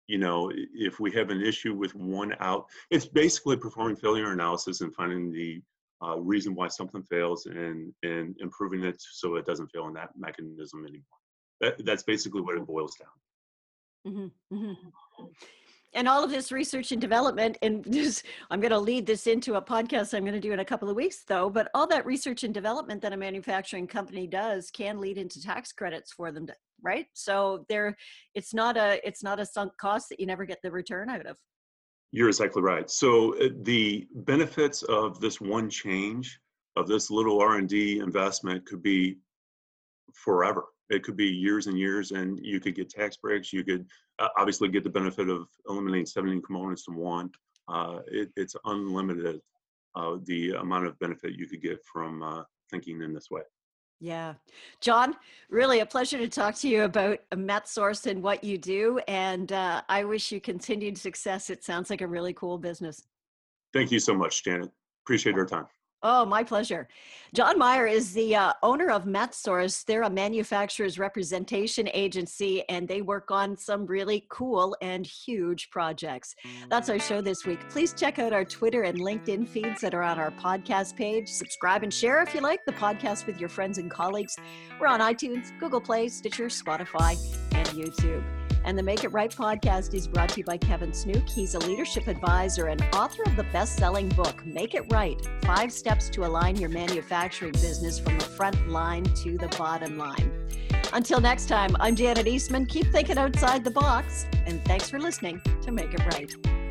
you 0.09 0.19
know, 0.19 0.51
if 0.55 1.01
we 1.01 1.11
have 1.13 1.31
an 1.31 1.43
issue 1.43 1.75
with 1.75 1.95
one 1.95 2.35
out, 2.41 2.67
it's 2.91 3.07
basically 3.07 3.57
performing 3.57 3.97
failure 3.97 4.33
analysis 4.33 4.81
and 4.81 4.95
finding 4.95 5.33
the 5.33 5.63
uh, 6.05 6.19
reason 6.19 6.55
why 6.55 6.69
something 6.69 7.03
fails 7.05 7.47
and 7.47 7.93
and 8.03 8.35
improving 8.41 8.83
it 8.83 8.97
so 8.99 9.37
it 9.37 9.47
doesn't 9.47 9.69
fail 9.69 9.87
in 9.87 9.95
that 9.95 10.11
mechanism 10.17 10.85
anymore. 10.85 11.05
That, 11.61 11.85
that's 11.85 12.03
basically 12.03 12.41
what 12.41 12.57
it 12.57 12.67
boils 12.67 12.97
down. 12.97 14.13
Mm-hmm. 14.13 14.57
Mm-hmm 14.57 15.25
and 15.95 16.09
all 16.09 16.25
of 16.25 16.31
this 16.31 16.51
research 16.51 16.93
and 16.93 17.01
development 17.01 17.59
and 17.63 17.85
just 17.93 18.25
i'm 18.51 18.61
going 18.61 18.71
to 18.71 18.79
lead 18.79 19.07
this 19.07 19.27
into 19.27 19.55
a 19.55 19.63
podcast 19.63 20.15
i'm 20.15 20.25
going 20.25 20.33
to 20.35 20.41
do 20.41 20.53
in 20.53 20.61
a 20.61 20.65
couple 20.65 20.89
of 20.89 20.97
weeks 20.97 21.25
though 21.27 21.51
but 21.51 21.71
all 21.75 21.87
that 21.87 22.07
research 22.07 22.45
and 22.45 22.55
development 22.55 23.03
that 23.03 23.13
a 23.13 23.17
manufacturing 23.17 23.87
company 23.87 24.27
does 24.27 24.71
can 24.71 25.01
lead 25.01 25.19
into 25.19 25.41
tax 25.41 25.73
credits 25.73 26.13
for 26.13 26.33
them 26.33 26.47
to, 26.47 26.55
right? 26.83 27.07
So 27.13 27.65
there 27.69 27.97
it's 28.35 28.53
not 28.53 28.77
a 28.77 29.07
it's 29.07 29.23
not 29.23 29.41
a 29.41 29.47
sunk 29.47 29.77
cost 29.77 30.09
that 30.09 30.21
you 30.21 30.27
never 30.27 30.45
get 30.45 30.61
the 30.63 30.71
return 30.71 31.09
out 31.09 31.27
of. 31.27 31.37
You're 32.11 32.29
exactly 32.29 32.63
right. 32.63 32.91
So 32.91 33.35
uh, 33.39 33.49
the 33.63 34.07
benefits 34.15 34.83
of 34.83 35.21
this 35.21 35.41
one 35.41 35.71
change 35.71 36.39
of 36.77 36.87
this 36.89 37.11
little 37.11 37.41
r&d 37.41 37.99
investment 37.99 38.67
could 38.67 38.83
be 38.83 39.19
forever 40.15 40.65
it 40.93 41.03
could 41.03 41.17
be 41.17 41.27
years 41.27 41.67
and 41.67 41.79
years 41.79 42.13
and 42.13 42.39
you 42.43 42.61
could 42.61 42.75
get 42.75 42.91
tax 42.91 43.17
breaks 43.17 43.53
you 43.53 43.65
could 43.65 43.87
uh, 44.19 44.29
obviously 44.37 44.69
get 44.69 44.85
the 44.85 44.91
benefit 44.91 45.29
of 45.29 45.49
eliminating 45.69 46.07
17 46.07 46.43
components 46.43 46.85
to 46.85 46.93
one 46.93 47.31
uh, 47.69 48.01
it, 48.09 48.31
it's 48.37 48.57
unlimited 48.67 49.41
uh, 49.95 50.17
the 50.25 50.51
amount 50.53 50.87
of 50.87 50.99
benefit 50.99 51.39
you 51.39 51.47
could 51.47 51.63
get 51.63 51.79
from 51.85 52.23
uh, 52.23 52.43
thinking 52.71 53.03
in 53.03 53.13
this 53.13 53.31
way. 53.31 53.43
Yeah. 54.01 54.35
John 54.81 55.15
really 55.49 55.81
a 55.81 55.87
pleasure 55.87 56.19
to 56.19 56.29
talk 56.29 56.57
to 56.57 56.69
you 56.69 56.85
about 56.85 57.21
metsource 57.35 58.07
and 58.07 58.23
what 58.23 58.43
you 58.43 58.59
do 58.59 58.99
and 59.07 59.53
uh, 59.53 59.83
i 59.89 60.03
wish 60.03 60.33
you 60.33 60.41
continued 60.41 60.99
success. 60.99 61.51
It 61.51 61.63
sounds 61.63 61.89
like 61.89 62.01
a 62.01 62.07
really 62.07 62.33
cool 62.33 62.59
business. 62.59 63.07
Thank 63.73 63.93
you 63.93 64.01
so 64.01 64.15
much 64.15 64.43
janet. 64.43 64.71
Appreciate 65.05 65.37
your 65.37 65.47
time 65.47 65.67
Oh, 66.05 66.25
my 66.25 66.43
pleasure. 66.43 66.89
John 67.33 67.59
Meyer 67.59 67.87
is 67.87 68.13
the 68.13 68.35
uh, 68.35 68.53
owner 68.63 68.91
of 68.91 69.05
MetSource. 69.05 69.85
They're 69.85 70.03
a 70.03 70.11
manufacturer's 70.11 70.99
representation 70.99 71.89
agency 71.95 72.69
and 72.69 72.89
they 72.89 73.03
work 73.03 73.31
on 73.31 73.57
some 73.57 73.87
really 73.87 74.27
cool 74.29 74.77
and 74.83 75.07
huge 75.07 75.71
projects. 75.71 76.35
That's 76.69 76.89
our 76.89 76.99
show 76.99 77.21
this 77.21 77.47
week. 77.47 77.61
Please 77.71 77.95
check 77.95 78.19
out 78.19 78.33
our 78.33 78.45
Twitter 78.45 78.83
and 78.83 78.99
LinkedIn 78.99 79.49
feeds 79.49 79.81
that 79.81 79.95
are 79.95 80.03
on 80.03 80.19
our 80.19 80.33
podcast 80.33 80.97
page. 80.97 81.29
Subscribe 81.29 81.85
and 81.85 81.95
share 81.95 82.21
if 82.21 82.35
you 82.35 82.41
like 82.41 82.65
the 82.65 82.73
podcast 82.73 83.27
with 83.27 83.39
your 83.39 83.49
friends 83.49 83.79
and 83.79 83.91
colleagues. 83.91 84.37
We're 84.81 84.89
on 84.89 85.01
iTunes, 85.01 85.57
Google 85.61 85.81
Play, 85.81 86.09
Stitcher, 86.09 86.47
Spotify, 86.47 87.17
and 87.53 87.69
YouTube. 87.69 88.42
And 88.65 88.79
the 88.79 88.83
Make 88.83 89.05
It 89.05 89.09
Right 89.09 89.31
podcast 89.31 89.95
is 89.95 90.07
brought 90.07 90.31
to 90.31 90.39
you 90.39 90.45
by 90.45 90.57
Kevin 90.57 90.93
Snook. 90.93 91.29
He's 91.29 91.55
a 91.55 91.59
leadership 91.59 92.07
advisor 92.07 92.69
and 92.69 92.83
author 92.95 93.23
of 93.25 93.37
the 93.37 93.45
best 93.45 93.77
selling 93.77 94.09
book, 94.11 94.45
Make 94.47 94.75
It 94.75 94.85
Right 94.93 95.21
Five 95.45 95.73
Steps 95.73 96.09
to 96.11 96.25
Align 96.25 96.57
Your 96.57 96.71
Manufacturing 96.71 97.53
Business 97.53 97.99
from 97.99 98.19
the 98.19 98.25
Front 98.25 98.69
Line 98.69 99.05
to 99.05 99.37
the 99.37 99.49
Bottom 99.59 99.99
Line. 99.99 100.31
Until 100.93 101.21
next 101.21 101.47
time, 101.47 101.75
I'm 101.81 101.97
Janet 101.97 102.27
Eastman. 102.27 102.67
Keep 102.67 102.93
thinking 102.93 103.19
outside 103.19 103.65
the 103.65 103.71
box, 103.71 104.27
and 104.47 104.65
thanks 104.65 104.89
for 104.91 105.01
listening 105.01 105.41
to 105.63 105.73
Make 105.73 105.95
It 105.95 106.05
Right. 106.07 106.62